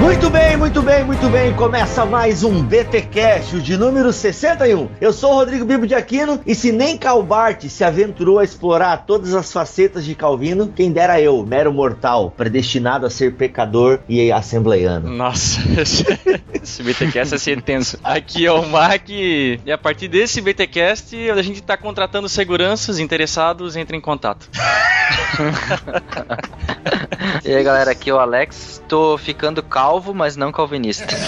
[0.00, 1.54] Muito bem, muito bem, muito bem.
[1.54, 4.88] Começa mais um BTcast, o de número 61.
[4.98, 9.04] Eu sou o Rodrigo Bibo de Aquino e se nem Calbart se aventurou a explorar
[9.06, 14.32] todas as facetas de Calvino, quem dera eu, mero mortal, predestinado a ser pecador e
[14.32, 15.10] assembleiano.
[15.10, 15.60] Nossa,
[16.62, 17.98] esse BTcast é ser tenso.
[18.02, 23.76] Aqui é o Mac e a partir desse BTcast a gente tá contratando seguranças interessados,
[23.76, 24.48] entrem em contato.
[27.44, 28.82] e aí galera, aqui é o Alex.
[28.88, 31.04] Tô ficando calvo, mas não calvinista.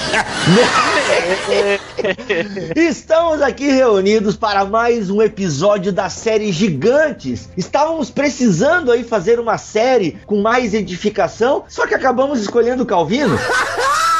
[2.76, 7.48] Estamos aqui reunidos para mais um episódio da série Gigantes.
[7.56, 13.36] Estávamos precisando aí fazer uma série com mais edificação, só que acabamos escolhendo o Calvino.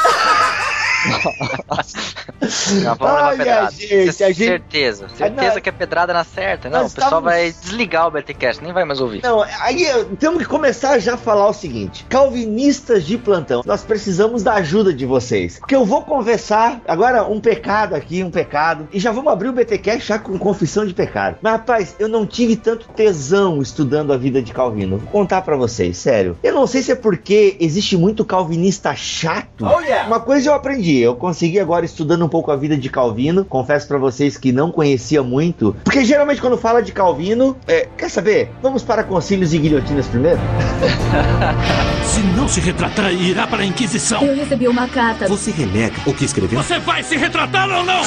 [3.01, 3.71] Ai, pedrada.
[3.71, 4.45] Gente, a gente...
[4.45, 6.69] Certeza, certeza que é pedrada na certa.
[6.69, 7.31] Não, o pessoal estávamos...
[7.31, 9.21] vai desligar o BTcast, nem vai mais ouvir.
[9.23, 9.85] Não, aí
[10.19, 14.93] temos que começar já a falar o seguinte: calvinistas de plantão, nós precisamos da ajuda
[14.93, 15.59] de vocês.
[15.59, 19.53] Porque eu vou conversar agora um pecado aqui, um pecado, e já vamos abrir o
[19.53, 21.37] BTcast já com confissão de pecado.
[21.41, 24.97] Mas rapaz, eu não tive tanto tesão estudando a vida de Calvino.
[24.97, 26.37] Vou contar para vocês, sério.
[26.43, 29.65] Eu não sei se é porque existe muito calvinista chato.
[29.65, 30.07] Oh, yeah.
[30.07, 33.45] Uma coisa eu aprendi eu consegui agora estudando um pouco a vida de Calvino.
[33.45, 38.09] Confesso para vocês que não conhecia muito, porque geralmente quando fala de Calvino, é, quer
[38.09, 38.51] saber?
[38.61, 40.39] Vamos para concílios e guilhotinas primeiro?
[42.03, 44.23] se não se retratar, irá para a Inquisição.
[44.23, 45.27] Eu recebi uma carta.
[45.27, 46.61] Você renega o que escreveu?
[46.61, 48.01] Você vai se retratar ou não?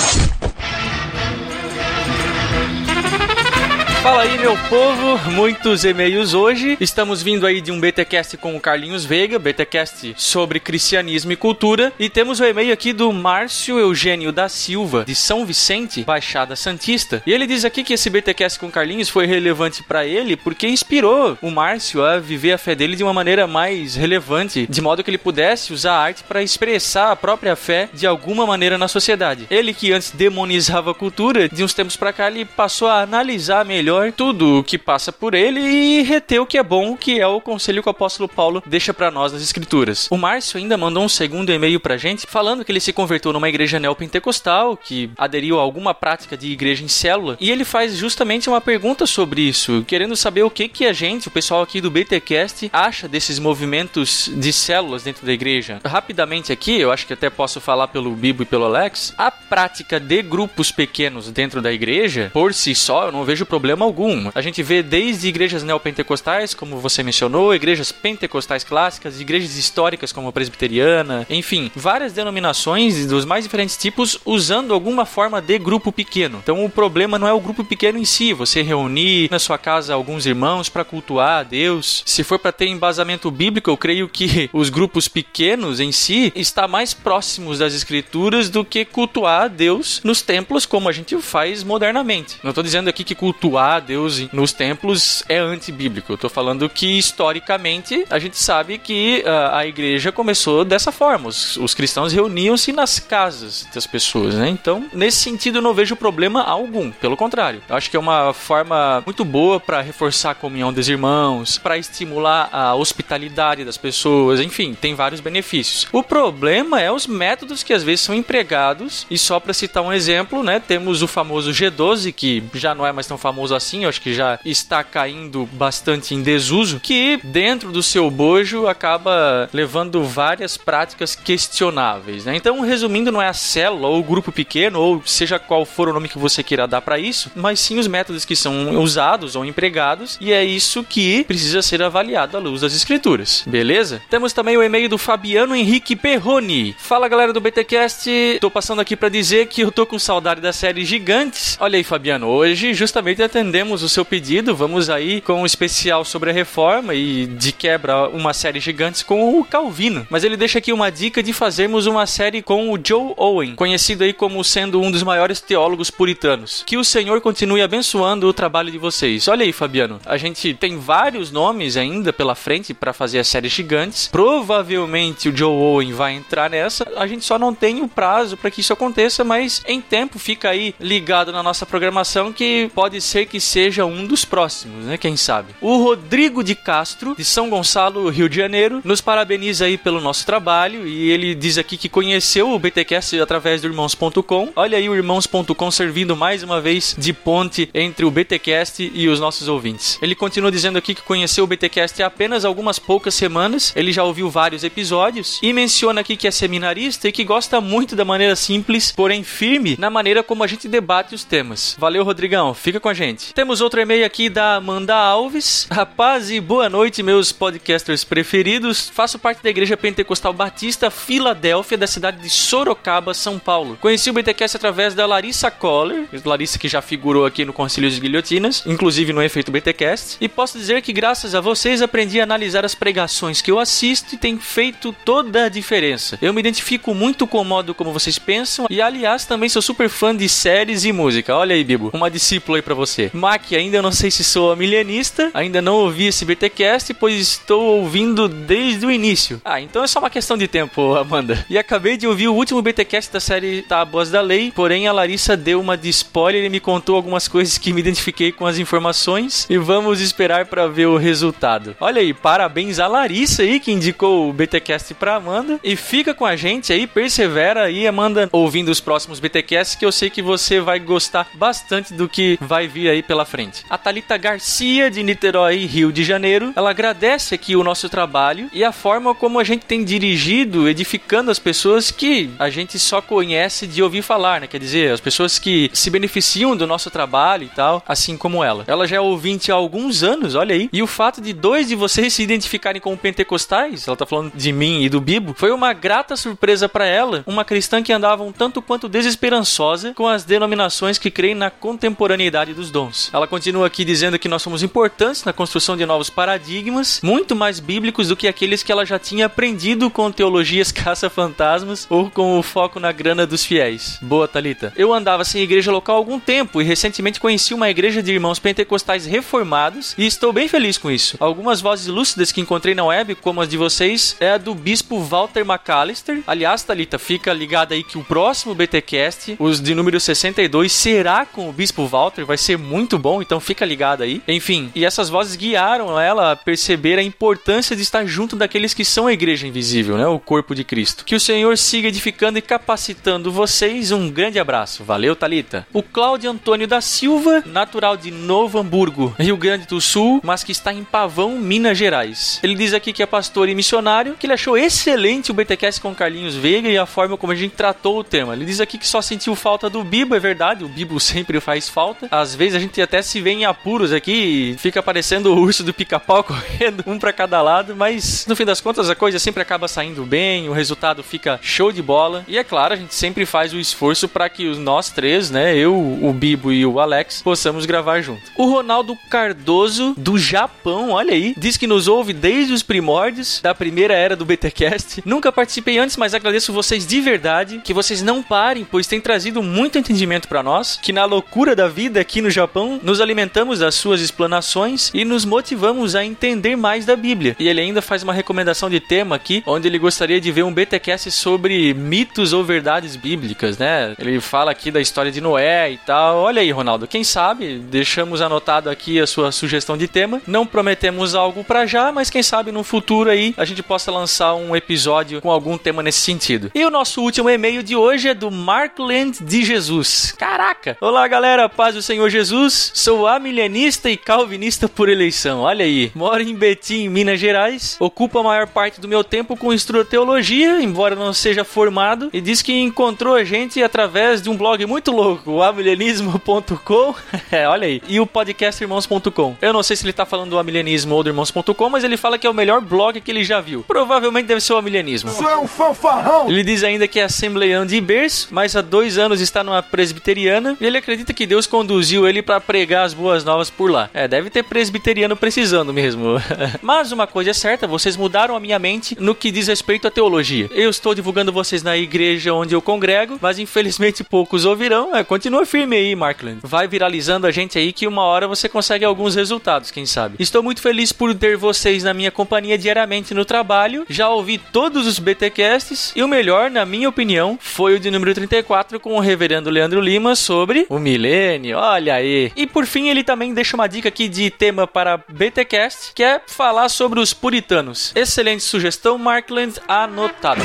[4.06, 6.78] Fala aí, meu povo, muitos e-mails hoje.
[6.80, 11.92] Estamos vindo aí de um BTcast com o Carlinhos Veiga, BTcast sobre cristianismo e cultura.
[11.98, 17.20] E temos o e-mail aqui do Márcio Eugênio da Silva, de São Vicente, Baixada Santista.
[17.26, 20.68] E ele diz aqui que esse BTcast com o Carlinhos foi relevante para ele porque
[20.68, 25.02] inspirou o Márcio a viver a fé dele de uma maneira mais relevante, de modo
[25.02, 28.86] que ele pudesse usar a arte para expressar a própria fé de alguma maneira na
[28.86, 29.48] sociedade.
[29.50, 33.64] Ele que antes demonizava a cultura, de uns tempos para cá ele passou a analisar
[33.64, 37.26] melhor tudo o que passa por ele e reter o que é bom, que é
[37.26, 40.08] o conselho que o apóstolo Paulo deixa para nós nas escrituras.
[40.10, 43.48] O Márcio ainda mandou um segundo e-mail pra gente falando que ele se converteu numa
[43.48, 48.48] igreja neopentecostal, que aderiu a alguma prática de igreja em célula, e ele faz justamente
[48.48, 51.90] uma pergunta sobre isso, querendo saber o que que a gente, o pessoal aqui do
[51.90, 55.80] BTcast, acha desses movimentos de células dentro da igreja.
[55.84, 59.98] Rapidamente aqui, eu acho que até posso falar pelo Bibo e pelo Alex, a prática
[59.98, 64.30] de grupos pequenos dentro da igreja, por si só, eu não vejo problema algum.
[64.34, 70.28] A gente vê desde igrejas neopentecostais, como você mencionou, igrejas pentecostais clássicas, igrejas históricas como
[70.28, 76.40] a presbiteriana, enfim, várias denominações dos mais diferentes tipos usando alguma forma de grupo pequeno.
[76.42, 79.94] Então o problema não é o grupo pequeno em si, você reunir na sua casa
[79.94, 82.02] alguns irmãos para cultuar a Deus.
[82.04, 86.66] Se for para ter embasamento bíblico, eu creio que os grupos pequenos em si está
[86.68, 91.62] mais próximos das escrituras do que cultuar a Deus nos templos como a gente faz
[91.62, 92.36] modernamente.
[92.42, 96.12] Não estou dizendo aqui que cultuar a Deus nos templos é antibíblico.
[96.12, 101.28] Eu tô falando que historicamente a gente sabe que uh, a igreja começou dessa forma.
[101.28, 104.48] Os, os cristãos reuniam-se nas casas das pessoas, né?
[104.48, 106.90] Então, nesse sentido, eu não vejo problema algum.
[106.90, 110.88] Pelo contrário, eu acho que é uma forma muito boa para reforçar a comunhão dos
[110.88, 115.86] irmãos, para estimular a hospitalidade das pessoas, enfim, tem vários benefícios.
[115.92, 119.92] O problema é os métodos que às vezes são empregados, e só para citar um
[119.92, 123.88] exemplo, né, temos o famoso G12, que já não é mais tão famoso assim eu
[123.88, 130.04] acho que já está caindo bastante em desuso, que dentro do seu bojo acaba levando
[130.04, 132.36] várias práticas questionáveis, né?
[132.36, 135.92] Então, resumindo, não é a célula ou o grupo pequeno, ou seja qual for o
[135.92, 139.44] nome que você queira dar para isso, mas sim os métodos que são usados ou
[139.44, 144.02] empregados, e é isso que precisa ser avaliado à luz das escrituras, beleza?
[144.10, 146.74] Temos também o e-mail do Fabiano Henrique Perroni.
[146.78, 150.52] Fala galera do BTcast, tô passando aqui para dizer que eu tô com saudade da
[150.52, 151.56] série Gigantes.
[151.60, 156.04] Olha aí, Fabiano, hoje justamente atendendo atendemos o seu pedido, vamos aí com um especial
[156.04, 160.04] sobre a reforma e de quebra uma série gigantes com o Calvino.
[160.10, 164.02] Mas ele deixa aqui uma dica de fazermos uma série com o Joe Owen, conhecido
[164.02, 166.64] aí como sendo um dos maiores teólogos puritanos.
[166.66, 169.28] Que o Senhor continue abençoando o trabalho de vocês.
[169.28, 173.52] Olha aí, Fabiano, a gente tem vários nomes ainda pela frente para fazer as séries
[173.52, 174.08] gigantes.
[174.08, 176.84] Provavelmente o Joe Owen vai entrar nessa.
[176.96, 180.50] A gente só não tem o prazo para que isso aconteça, mas em tempo fica
[180.50, 184.96] aí ligado na nossa programação que pode ser que que seja um dos próximos, né?
[184.96, 185.54] Quem sabe?
[185.60, 190.24] O Rodrigo de Castro, de São Gonçalo, Rio de Janeiro, nos parabeniza aí pelo nosso
[190.24, 194.52] trabalho e ele diz aqui que conheceu o BTcast através do irmãos.com.
[194.56, 199.20] Olha aí o irmãos.com servindo mais uma vez de ponte entre o BTcast e os
[199.20, 199.98] nossos ouvintes.
[200.00, 204.02] Ele continua dizendo aqui que conheceu o BTcast há apenas algumas poucas semanas, ele já
[204.02, 208.34] ouviu vários episódios e menciona aqui que é seminarista e que gosta muito da maneira
[208.34, 211.76] simples, porém firme, na maneira como a gente debate os temas.
[211.78, 213.25] Valeu, Rodrigão, fica com a gente.
[213.34, 215.66] Temos outro e-mail aqui da Amanda Alves.
[215.70, 218.88] Rapaz e boa noite, meus podcasters preferidos.
[218.88, 223.76] Faço parte da Igreja Pentecostal Batista Filadélfia, da cidade de Sorocaba, São Paulo.
[223.80, 228.00] Conheci o BTcast através da Larissa Coller, Larissa que já figurou aqui no Concílio de
[228.00, 232.64] Guilhotinas, inclusive no Efeito BTcast, e posso dizer que graças a vocês aprendi a analisar
[232.64, 236.18] as pregações que eu assisto e tem feito toda a diferença.
[236.22, 239.88] Eu me identifico muito com o modo como vocês pensam e aliás também sou super
[239.88, 241.34] fã de séries e música.
[241.36, 243.10] Olha aí, Bibo, uma discípula aí para você.
[243.16, 248.28] Mac, ainda não sei se sou milenista, ainda não ouvi esse BTcast, pois estou ouvindo
[248.28, 249.40] desde o início.
[249.44, 251.44] Ah, então é só uma questão de tempo, Amanda.
[251.48, 255.36] E acabei de ouvir o último BTcast da série Tábuas da Lei, porém a Larissa
[255.36, 259.46] deu uma de spoiler e me contou algumas coisas que me identifiquei com as informações
[259.48, 261.76] e vamos esperar para ver o resultado.
[261.80, 266.24] Olha aí, parabéns a Larissa aí que indicou o BTcast pra Amanda e fica com
[266.24, 270.60] a gente aí, persevera aí, Amanda, ouvindo os próximos BTcasts que eu sei que você
[270.60, 273.64] vai gostar bastante do que vai vir aí pela frente.
[273.70, 278.64] A Talita Garcia de Niterói, Rio de Janeiro, ela agradece aqui o nosso trabalho e
[278.64, 283.66] a forma como a gente tem dirigido, edificando as pessoas que a gente só conhece
[283.66, 284.46] de ouvir falar, né?
[284.46, 288.64] Quer dizer, as pessoas que se beneficiam do nosso trabalho e tal, assim como ela.
[288.66, 290.68] Ela já é ouvinte há alguns anos, olha aí.
[290.72, 294.52] E o fato de dois de vocês se identificarem como pentecostais, ela tá falando de
[294.52, 298.32] mim e do Bibo, foi uma grata surpresa para ela, uma cristã que andava um
[298.32, 302.95] tanto quanto desesperançosa com as denominações que creem na contemporaneidade dos dons.
[303.12, 307.60] Ela continua aqui dizendo que nós somos importantes na construção de novos paradigmas, muito mais
[307.60, 312.42] bíblicos do que aqueles que ela já tinha aprendido com teologias caça-fantasmas ou com o
[312.42, 313.98] foco na grana dos fiéis.
[314.02, 314.72] Boa, Talita.
[314.76, 318.38] Eu andava sem igreja local há algum tempo e recentemente conheci uma igreja de irmãos
[318.38, 321.16] pentecostais reformados e estou bem feliz com isso.
[321.18, 325.00] Algumas vozes lúcidas que encontrei na web, como as de vocês, é a do bispo
[325.00, 326.22] Walter McAllister.
[326.26, 331.48] Aliás, Talita, fica ligada aí que o próximo BTcast, os de número 62, será com
[331.48, 334.22] o bispo Walter, vai ser muito bom, então fica ligado aí.
[334.28, 338.84] Enfim, e essas vozes guiaram ela a perceber a importância de estar junto daqueles que
[338.84, 340.06] são a igreja invisível, né?
[340.06, 341.04] O corpo de Cristo.
[341.04, 343.90] Que o Senhor siga edificando e capacitando vocês.
[343.90, 344.84] Um grande abraço.
[344.84, 345.66] Valeu, Talita.
[345.72, 350.52] O Cláudio Antônio da Silva, natural de Novo Hamburgo, Rio Grande do Sul, mas que
[350.52, 352.38] está em Pavão, Minas Gerais.
[352.42, 355.94] Ele diz aqui que é pastor e missionário, que ele achou excelente o BTcast com
[355.94, 358.34] Carlinhos Veiga e a forma como a gente tratou o tema.
[358.34, 361.68] Ele diz aqui que só sentiu falta do Bibo, é verdade, o Bibo sempre faz
[361.68, 362.08] falta.
[362.10, 365.62] Às vezes a gente até se vê em apuros aqui e fica parecendo o urso
[365.62, 369.42] do pica-pau correndo um para cada lado, mas no fim das contas a coisa sempre
[369.42, 372.24] acaba saindo bem, o resultado fica show de bola.
[372.26, 375.56] E é claro, a gente sempre faz o esforço para que os nós três, né,
[375.56, 378.22] eu, o Bibo e o Alex, possamos gravar junto.
[378.36, 383.54] O Ronaldo Cardoso do Japão, olha aí, diz que nos ouve desde os primórdios da
[383.54, 385.02] primeira era do BTcast.
[385.04, 389.42] Nunca participei antes, mas agradeço vocês de verdade, que vocês não parem, pois tem trazido
[389.42, 393.74] muito entendimento para nós, que na loucura da vida aqui no Japão, nos alimentamos das
[393.74, 397.36] suas explanações e nos motivamos a entender mais da Bíblia.
[397.38, 400.52] E ele ainda faz uma recomendação de tema aqui, onde ele gostaria de ver um
[400.52, 403.94] BTcast sobre mitos ou verdades bíblicas, né?
[403.98, 406.18] Ele fala aqui da história de Noé e tal.
[406.18, 410.22] Olha aí, Ronaldo, quem sabe deixamos anotado aqui a sua sugestão de tema.
[410.26, 414.34] Não prometemos algo para já, mas quem sabe no futuro aí a gente possa lançar
[414.34, 416.50] um episódio com algum tema nesse sentido.
[416.54, 420.14] E o nosso último e-mail de hoje é do Markland de Jesus.
[420.16, 420.76] Caraca!
[420.80, 422.45] Olá, galera, paz do Senhor Jesus.
[422.54, 425.40] Sou amilenista e calvinista por eleição.
[425.40, 425.90] Olha aí.
[425.94, 427.76] Moro em Betim, Minas Gerais.
[427.80, 429.50] Ocupo a maior parte do meu tempo com
[429.88, 434.64] teologia, embora não seja formado, e diz que encontrou a gente através de um blog
[434.66, 436.94] muito louco, o amilenismo.com.
[437.32, 437.82] é, olha aí.
[437.88, 439.36] E o podcastirmãos.com.
[439.40, 442.18] Eu não sei se ele tá falando do amilenismo ou do irmãos.com, mas ele fala
[442.18, 443.64] que é o melhor blog que ele já viu.
[443.66, 445.10] Provavelmente deve ser o amilenismo.
[445.10, 446.28] Isso é um fanfarrão!
[446.28, 450.56] Ele diz ainda que é assembleiano de berço, mas há dois anos está numa presbiteriana
[450.60, 453.90] e ele acredita que Deus conduziu ele para pregar as boas novas por lá.
[453.92, 456.20] É, deve ter presbiteriano precisando mesmo.
[456.62, 459.90] mas uma coisa é certa, vocês mudaram a minha mente no que diz respeito à
[459.90, 460.48] teologia.
[460.52, 464.94] Eu estou divulgando vocês na igreja onde eu congrego, mas infelizmente poucos ouvirão.
[464.94, 466.40] É, continua firme aí, Markland.
[466.42, 470.16] Vai viralizando a gente aí que uma hora você consegue alguns resultados, quem sabe.
[470.18, 473.84] Estou muito feliz por ter vocês na minha companhia diariamente no trabalho.
[473.88, 478.14] Já ouvi todos os BTcasts e o melhor, na minha opinião, foi o de número
[478.14, 481.58] 34 com o reverendo Leandro Lima sobre o milênio.
[481.58, 485.92] Olha aí, E por fim, ele também deixa uma dica aqui de tema para BTcast,
[485.94, 487.92] que é falar sobre os puritanos.
[487.94, 490.42] Excelente sugestão, Markland, anotado.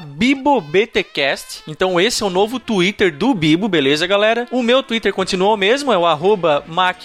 [0.00, 1.62] BiboBTcast.
[1.66, 4.46] Então esse é o novo Twitter do Bibo, beleza, galera?
[4.50, 7.00] O meu Twitter continuou o mesmo, é o arroba Mac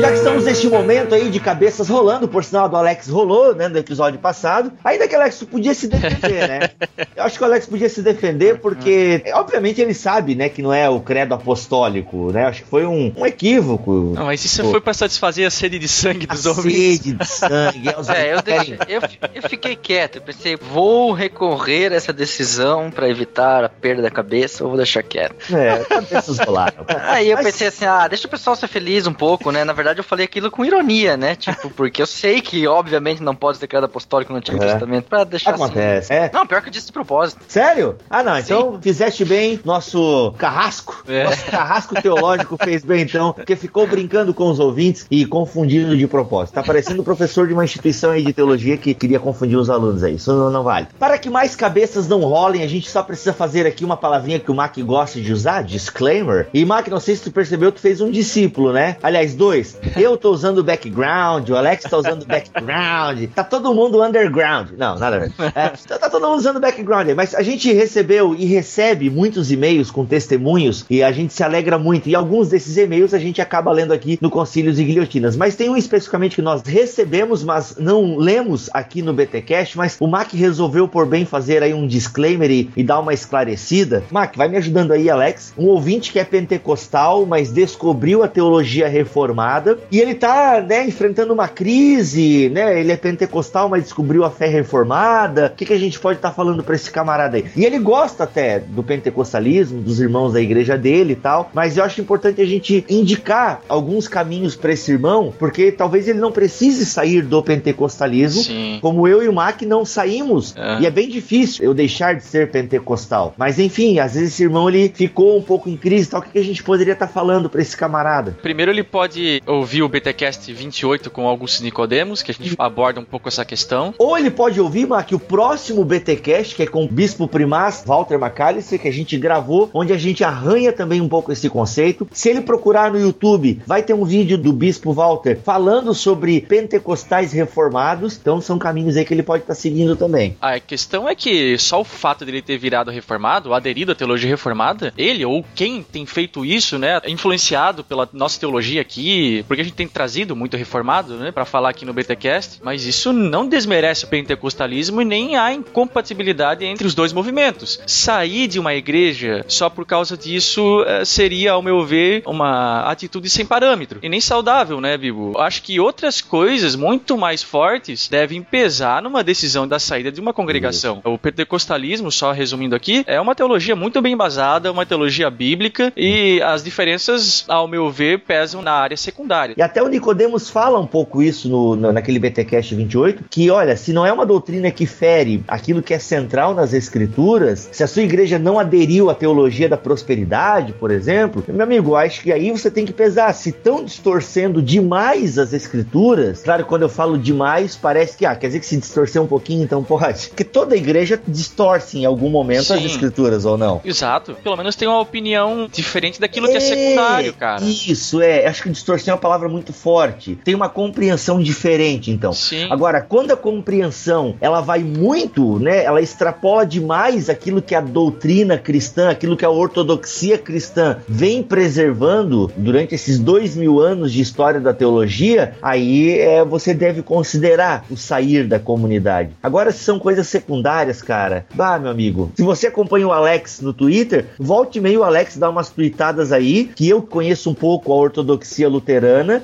[0.00, 3.68] Já que estamos neste momento aí de cabeças rolando, por sinal do Alex rolou, né,
[3.68, 6.70] no episódio passado, ainda que o Alex podia se defender, né?
[7.16, 10.72] Eu acho que o Alex podia se defender porque, obviamente, ele sabe, né, que não
[10.72, 12.46] é o credo apostólico, né?
[12.46, 14.12] Acho que foi um, um equívoco.
[14.14, 14.70] Não, mas isso Pô.
[14.70, 17.88] foi para satisfazer a sede de sangue dos a sede de sangue.
[17.88, 19.00] É, é eu, deixei, eu,
[19.34, 24.10] eu, fiquei quieto, eu pensei, vou recorrer a essa decisão para evitar a perda da
[24.10, 25.54] cabeça ou vou deixar quieto?
[25.54, 26.84] É, cabeças rolaram.
[27.08, 27.46] Aí eu mas...
[27.46, 29.64] pensei assim, ah, deixa o pessoal ser feliz um pouco, né?
[29.72, 31.34] Na verdade, eu falei aquilo com ironia, né?
[31.42, 34.66] Tipo, porque eu sei que, obviamente, não pode ser criado apostólico no Antigo é.
[34.66, 35.64] Testamento pra deixar assim.
[35.64, 36.12] Acontece.
[36.12, 36.24] Assim.
[36.24, 36.30] É.
[36.32, 37.40] Não, pior que eu disse de propósito.
[37.48, 37.96] Sério?
[38.08, 38.38] Ah, não.
[38.38, 38.78] Então Sim.
[38.82, 39.58] fizeste bem.
[39.64, 41.02] Nosso carrasco.
[41.08, 41.24] É.
[41.24, 46.06] Nosso carrasco teológico fez bem, então, porque ficou brincando com os ouvintes e confundindo de
[46.06, 46.54] propósito.
[46.54, 50.04] Tá parecendo o professor de uma instituição aí de teologia que queria confundir os alunos
[50.04, 50.16] aí.
[50.16, 50.86] Isso não, não vale.
[50.98, 54.50] Para que mais cabeças não rolem, a gente só precisa fazer aqui uma palavrinha que
[54.50, 56.48] o Mac gosta de usar, disclaimer.
[56.52, 58.96] E Mac, não sei se tu percebeu, tu fez um discípulo, né?
[59.02, 59.61] Aliás, dois.
[59.96, 64.70] Eu tô usando o background, o Alex tá usando o background, tá todo mundo underground.
[64.76, 65.32] Não, nada a ver.
[65.54, 69.90] É, tá, tá, todo mundo usando background mas a gente recebeu e recebe muitos e-mails
[69.90, 72.08] com testemunhos e a gente se alegra muito.
[72.08, 75.36] E alguns desses e-mails a gente acaba lendo aqui no Concílios e Guilhotinas.
[75.36, 80.06] Mas tem um especificamente que nós recebemos, mas não lemos aqui no BTcast, mas o
[80.06, 84.02] Mac resolveu por bem fazer aí um disclaimer e, e dar uma esclarecida.
[84.10, 85.52] Mac, vai me ajudando aí, Alex.
[85.56, 89.51] Um ouvinte que é pentecostal, mas descobriu a teologia reformada
[89.90, 92.78] e ele tá né, enfrentando uma crise, né?
[92.80, 95.50] Ele é pentecostal, mas descobriu a fé reformada.
[95.52, 97.44] O que, que a gente pode estar tá falando para esse camarada aí?
[97.56, 101.84] E ele gosta até do pentecostalismo, dos irmãos da igreja dele e tal, mas eu
[101.84, 106.86] acho importante a gente indicar alguns caminhos para esse irmão, porque talvez ele não precise
[106.86, 108.78] sair do pentecostalismo, Sim.
[108.80, 110.54] como eu e o Mac não saímos.
[110.56, 110.80] É.
[110.80, 113.34] E é bem difícil eu deixar de ser pentecostal.
[113.36, 116.20] Mas enfim, às vezes esse irmão ele ficou um pouco em crise, tal.
[116.20, 118.36] O que, que a gente poderia estar tá falando para esse camarada?
[118.42, 123.00] Primeiro ele pode ouvir o BTQ podcast 28 com Augusto Nicodemos, que a gente aborda
[123.00, 123.92] um pouco essa questão.
[123.98, 128.14] Ou ele pode ouvir, Mark, o próximo BTcast, que é com o Bispo Primaz, Walter
[128.14, 132.06] McAllister, que a gente gravou, onde a gente arranha também um pouco esse conceito.
[132.12, 137.32] Se ele procurar no YouTube, vai ter um vídeo do Bispo Walter falando sobre pentecostais
[137.32, 138.16] reformados.
[138.16, 140.36] Então são caminhos aí que ele pode estar tá seguindo também.
[140.40, 144.92] A questão é que só o fato dele ter virado reformado, aderido à teologia reformada,
[144.96, 149.74] ele ou quem tem feito isso, né, influenciado pela nossa teologia aqui, porque a gente
[149.74, 154.08] tem trazido muito reformado, né, para falar aqui no BTcast, mas isso não desmerece o
[154.08, 157.80] pentecostalismo e nem há incompatibilidade entre os dois movimentos.
[157.86, 163.28] Sair de uma igreja só por causa disso eh, seria, ao meu ver, uma atitude
[163.30, 165.38] sem parâmetro e nem saudável, né, Bibo?
[165.38, 170.32] Acho que outras coisas muito mais fortes devem pesar numa decisão da saída de uma
[170.32, 170.98] congregação.
[170.98, 171.08] Isso.
[171.08, 176.40] O pentecostalismo, só resumindo aqui, é uma teologia muito bem embasada, uma teologia bíblica e
[176.42, 179.54] as diferenças, ao meu ver, pesam na área secundária secundária.
[179.56, 183.76] E até o Nicodemos fala um pouco isso no, no, naquele BTcast 28, que olha,
[183.76, 187.86] se não é uma doutrina que fere aquilo que é central nas escrituras, se a
[187.86, 192.50] sua igreja não aderiu à teologia da prosperidade, por exemplo, meu amigo, acho que aí
[192.50, 196.42] você tem que pesar se estão distorcendo demais as escrituras.
[196.42, 199.62] Claro, quando eu falo demais, parece que ah, quer dizer que se distorcer um pouquinho,
[199.62, 200.28] então pode.
[200.28, 202.74] Porque toda igreja distorce em algum momento Sim.
[202.74, 203.80] as escrituras ou não.
[203.84, 204.36] Exato.
[204.42, 207.62] Pelo menos tem uma opinião diferente daquilo é, que é secundário, cara.
[207.64, 210.38] Isso é, acho que distorcer é uma palavra muito forte.
[210.44, 212.32] Tem uma compreensão diferente, então.
[212.32, 212.68] Sim.
[212.70, 215.84] Agora, quando a compreensão ela vai muito, né?
[215.84, 222.50] Ela extrapola demais aquilo que a doutrina cristã, aquilo que a ortodoxia cristã vem preservando
[222.56, 227.96] durante esses dois mil anos de história da teologia, aí é, você deve considerar o
[227.96, 229.30] sair da comunidade.
[229.42, 233.72] Agora, se são coisas secundárias, cara, bah, meu amigo, se você acompanha o Alex no
[233.72, 237.96] Twitter, volte meio o Alex dá umas tweetadas aí, que eu conheço um pouco a
[237.96, 238.91] ortodoxia luterana,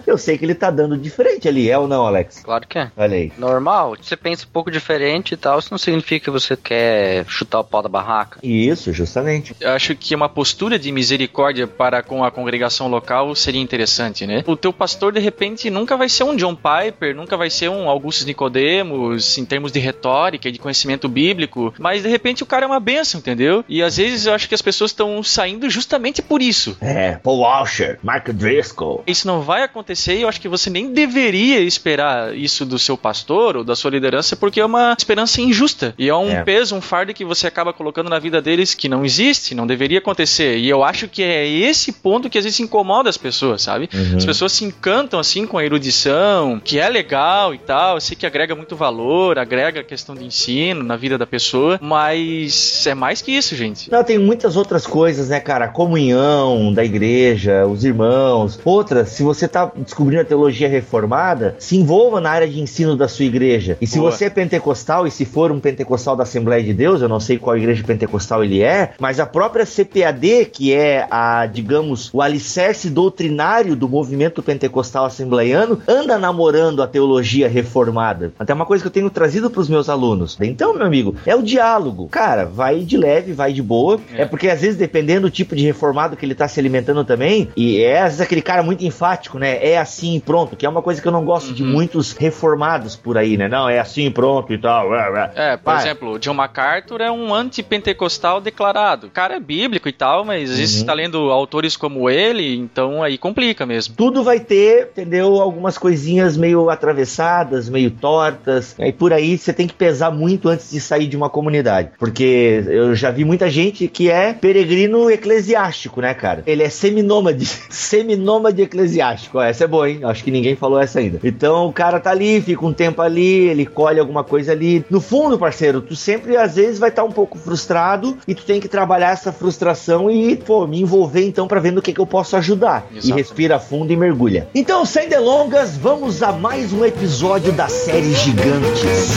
[0.06, 2.40] eu sei que ele tá dando diferente ali, é ou não, Alex?
[2.40, 2.90] Claro que é.
[2.96, 3.32] Olha aí.
[3.38, 7.60] Normal, você pensa um pouco diferente e tal, isso não significa que você quer chutar
[7.60, 8.38] o pau da barraca.
[8.42, 9.54] Isso, justamente.
[9.60, 14.42] Eu acho que uma postura de misericórdia para com a congregação local seria interessante, né?
[14.46, 17.88] O teu pastor, de repente, nunca vai ser um John Piper, nunca vai ser um
[17.88, 22.64] Augustus Nicodemos, em termos de retórica e de conhecimento bíblico, mas de repente o cara
[22.64, 23.64] é uma benção, entendeu?
[23.68, 26.76] E às vezes eu acho que as pessoas estão saindo justamente por isso.
[26.80, 29.02] É, Paul Washer, Mark Driscoll.
[29.06, 32.96] Isso não vai acontecer e eu acho que você nem deveria esperar isso do seu
[32.96, 35.94] pastor ou da sua liderança, porque é uma esperança injusta.
[35.98, 36.42] E é um é.
[36.42, 39.98] peso, um fardo que você acaba colocando na vida deles que não existe, não deveria
[39.98, 40.58] acontecer.
[40.58, 43.88] E eu acho que é esse ponto que às vezes incomoda as pessoas, sabe?
[43.92, 44.16] Uhum.
[44.16, 48.16] As pessoas se encantam assim com a erudição, que é legal e tal, eu sei
[48.16, 52.94] que agrega muito valor, agrega a questão de ensino na vida da pessoa, mas é
[52.94, 53.90] mais que isso, gente.
[53.90, 55.66] Não, tem muitas outras coisas, né, cara?
[55.66, 58.58] A comunhão da igreja, os irmãos.
[58.64, 63.06] Outras, se você tá descobrindo a teologia reformada, se envolva na área de ensino da
[63.08, 63.76] sua igreja.
[63.80, 64.10] E se Boa.
[64.10, 67.38] você é pentecostal, e se for um pentecostal da Assembleia de Deus, eu não sei
[67.38, 72.88] qual igreja pentecostal ele é, mas a própria CPAD, que é a, digamos, o alicerce
[72.88, 78.32] doutrinário do movimento pentecostal assembleiano, anda namorando a teologia reformada.
[78.38, 80.36] Até uma coisa que eu tenho trazido para os meus alunos.
[80.40, 82.08] Então, meu amigo, é o diálogo.
[82.08, 84.00] Cara, vai de leve, vai de boa.
[84.14, 84.22] É.
[84.22, 87.48] é porque às vezes, dependendo do tipo de reformado que ele tá se alimentando também,
[87.56, 89.58] e é às vezes aquele cara muito enfático, né?
[89.64, 91.54] É assim pronto, que é uma coisa que eu não gosto uhum.
[91.54, 93.48] de muitos reformados por aí, né?
[93.48, 94.94] Não, é assim pronto e tal.
[95.34, 99.08] É, por exemplo, o John MacArthur é um antipentecostal declarado.
[99.08, 100.66] O cara é bíblico e tal, mas uhum.
[100.66, 103.94] você tá lendo autores como ele, então aí complica mesmo.
[103.96, 105.40] Tudo vai ter, entendeu?
[105.40, 108.76] Algumas coisinhas meio atravessadas, meio tortas.
[108.78, 111.90] E por aí você tem que pesar muito antes de sair de uma comunidade.
[111.98, 116.42] Porque eu já vi muita gente que é peregrino eclesiástico, né, cara?
[116.46, 117.46] Ele é seminômade.
[117.70, 119.07] seminômade eclesiástico.
[119.32, 120.00] Ó, essa é boa, hein?
[120.02, 121.20] Acho que ninguém falou essa ainda.
[121.22, 124.84] Então o cara tá ali, fica um tempo ali, ele colhe alguma coisa ali.
[124.90, 128.44] No fundo, parceiro, tu sempre às vezes vai estar tá um pouco frustrado e tu
[128.44, 132.00] tem que trabalhar essa frustração e, pô, me envolver então para ver no que, que
[132.00, 132.86] eu posso ajudar.
[132.92, 133.08] Exato.
[133.08, 134.48] E respira fundo e mergulha.
[134.54, 139.08] Então, sem delongas, vamos a mais um episódio da série Gigantes.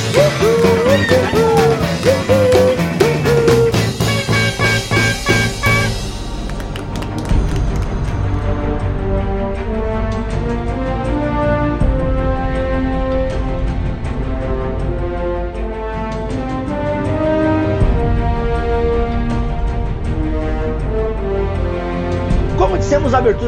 [2.04, 2.51] Temos a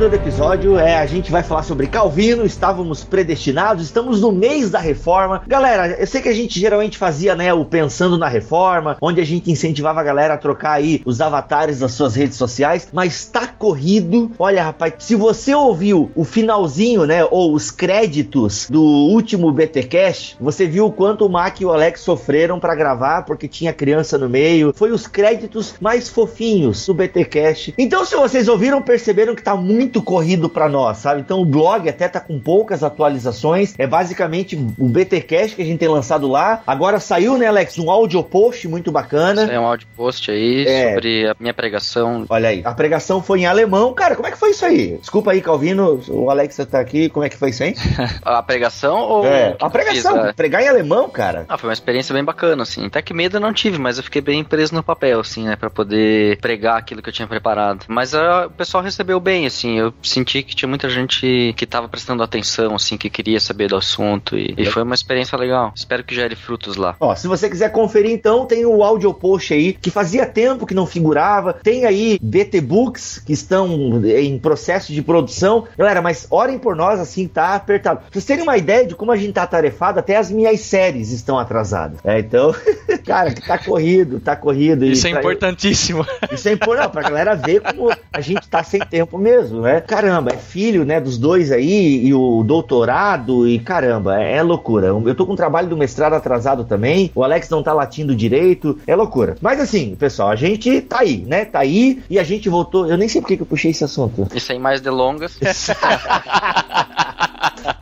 [0.10, 4.80] do episódio, é, a gente vai falar sobre Calvino, estávamos predestinados, estamos no mês da
[4.80, 5.42] reforma.
[5.48, 9.26] Galera, eu sei que a gente geralmente fazia, né, o pensando na reforma, onde a
[9.26, 13.48] gente incentivava a galera a trocar aí os avatares das suas redes sociais, mas tá
[13.48, 14.30] corrido.
[14.38, 20.68] Olha, rapaz, se você ouviu o finalzinho, né, ou os créditos do último BTcast, você
[20.68, 24.28] viu o quanto o Mac e o Alex sofreram para gravar porque tinha criança no
[24.28, 24.74] meio.
[24.76, 27.74] Foi os créditos mais fofinhos do BTcast.
[27.78, 31.22] Então, se vocês ouviram, perceberam que tá muito corrido para nós, sabe?
[31.22, 33.74] Então o blog até tá com poucas atualizações.
[33.78, 36.62] É basicamente o BTcast que a gente tem lançado lá.
[36.66, 39.44] Agora saiu, né, Alex, um áudio post muito bacana.
[39.44, 40.94] É um áudio post aí é.
[40.94, 42.26] sobre a minha pregação.
[42.30, 43.94] Olha aí, a pregação foi em alemão.
[43.94, 44.98] Cara, como é que foi isso aí?
[44.98, 47.10] Desculpa aí, Calvino, o Alex tá aqui.
[47.10, 47.76] Como é que foi isso aí?
[48.24, 50.34] a pregação ou é, a pregação, fiz, é?
[50.34, 51.46] pregar em alemão, cara.
[51.48, 52.86] Ah, foi uma experiência bem bacana, assim.
[52.86, 55.56] Até que medo eu não tive, mas eu fiquei bem preso no papel, assim, né,
[55.56, 57.86] para poder pregar aquilo que eu tinha preparado.
[57.88, 61.88] Mas uh, o pessoal recebeu bem, assim, eu senti que tinha muita gente que tava
[61.88, 65.74] prestando atenção, assim, que queria saber do assunto e, e foi uma experiência legal.
[65.76, 66.96] Espero que gere frutos lá.
[67.00, 70.74] Ó, se você quiser conferir, então, tem o áudio post aí, que fazia tempo que
[70.74, 75.65] não figurava, tem aí BT Books, que estão em processo de produção.
[75.78, 78.00] Galera, mas orem por nós, assim, tá apertado.
[78.00, 81.12] Pra vocês terem uma ideia de como a gente tá atarefado, até as minhas séries
[81.12, 82.00] estão atrasadas.
[82.04, 82.54] É, então,
[83.06, 84.86] cara, tá corrido, tá corrido.
[84.86, 86.06] Isso é importantíssimo.
[86.32, 89.82] Isso é importante pra galera ver como a gente tá sem tempo mesmo, né?
[89.82, 94.88] Caramba, é filho, né, dos dois aí, e o doutorado, e caramba, é, é loucura.
[94.88, 98.78] Eu tô com o trabalho do mestrado atrasado também, o Alex não tá latindo direito,
[98.86, 99.36] é loucura.
[99.41, 101.45] Mas assim, pessoal, a gente tá aí, né?
[101.45, 102.88] Tá aí, e a gente voltou.
[102.88, 104.28] Eu nem sei por que que eu puxei esse assunto.
[104.34, 105.39] E sem mais delongas.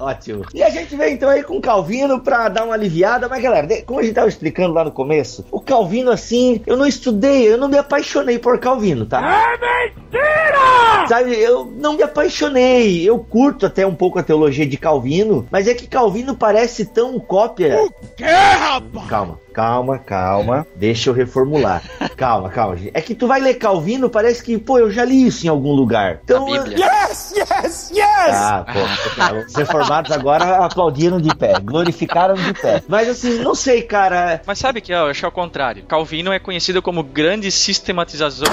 [0.02, 0.46] Ótimo.
[0.52, 3.68] E a gente veio então aí com o Calvino pra dar uma aliviada, mas galera,
[3.84, 7.58] como a gente tava explicando lá no começo, o Calvino assim, eu não estudei, eu
[7.58, 9.22] não me apaixonei por Calvino, tá?
[9.22, 11.08] É mentira!
[11.08, 15.68] Sabe, eu não me apaixonei, eu curto até um pouco a teologia de Calvino, mas
[15.68, 17.84] é que Calvino parece tão cópia.
[17.84, 19.08] O quê, rapaz?
[19.08, 19.40] Calma.
[19.54, 20.66] Calma, calma.
[20.76, 21.84] Deixa eu reformular.
[22.16, 22.92] Calma, calma, gente.
[22.94, 25.74] É que tu vai ler Calvino, parece que, pô, eu já li isso em algum
[25.74, 26.20] lugar.
[26.24, 26.78] Então, A Bíblia.
[26.86, 28.36] Yes, yes, yes!
[28.36, 32.82] Ah, pô, os reformados agora aplaudiram de pé, glorificaram de pé.
[32.88, 34.42] Mas assim, não sei, cara.
[34.46, 35.84] Mas sabe que eu acho ao contrário.
[35.84, 38.50] Calvino é conhecido como grande sistematizador.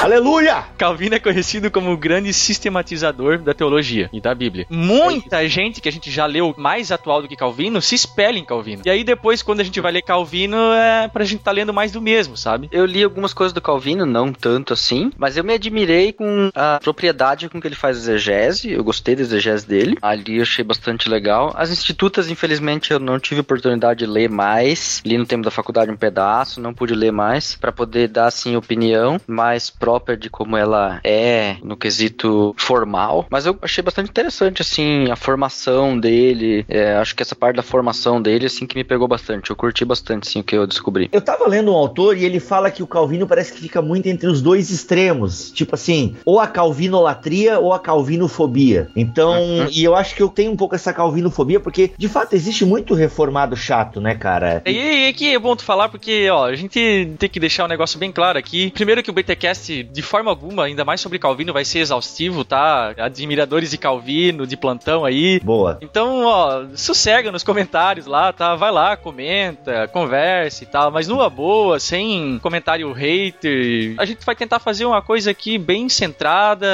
[0.00, 0.64] Aleluia!
[0.78, 4.66] Calvino é conhecido como o grande sistematizador da teologia e da Bíblia.
[4.70, 8.44] Muita gente que a gente já leu mais atual do que Calvino se espelha em
[8.44, 8.82] Calvino.
[8.84, 11.92] E aí depois, quando a gente vai ler Calvino, é pra gente tá lendo mais
[11.92, 12.68] do mesmo, sabe?
[12.72, 16.78] Eu li algumas coisas do Calvino, não tanto assim, mas eu me admirei com a
[16.82, 18.72] propriedade com que ele faz exegese.
[18.72, 19.96] Eu gostei da exegese dele.
[20.00, 21.52] Ali eu achei bastante legal.
[21.56, 25.02] As institutas, infelizmente, eu não tive oportunidade de ler mais.
[25.04, 28.49] Li no tempo da faculdade um pedaço, não pude ler mais para poder dar assim
[28.56, 33.26] opinião mais própria de como ela é no quesito formal.
[33.30, 36.64] Mas eu achei bastante interessante assim a formação dele.
[36.68, 39.50] É, acho que essa parte da formação dele assim que me pegou bastante.
[39.50, 41.08] Eu curti bastante assim o que eu descobri.
[41.12, 44.06] Eu tava lendo um autor e ele fala que o Calvino parece que fica muito
[44.06, 45.50] entre os dois extremos.
[45.50, 48.88] Tipo assim, ou a calvinolatria ou a calvinofobia.
[48.94, 52.64] Então, e eu acho que eu tenho um pouco essa calvinofobia, porque de fato existe
[52.64, 54.62] muito reformado chato, né, cara?
[54.66, 57.68] E, e que é bom tu falar porque, ó, a gente tem que deixar um
[57.68, 58.70] negócio bem claro aqui.
[58.72, 62.92] Primeiro que o BTcast, de forma alguma, ainda mais sobre Calvino, vai ser exaustivo, tá?
[62.98, 65.38] Admiradores de Calvino, de plantão aí.
[65.40, 65.78] Boa.
[65.80, 68.54] Então, ó, sossega nos comentários lá, tá?
[68.56, 73.94] Vai lá, comenta, converse e tal, mas numa boa, sem comentário hater.
[73.98, 76.66] A gente vai tentar fazer uma coisa aqui bem centrada,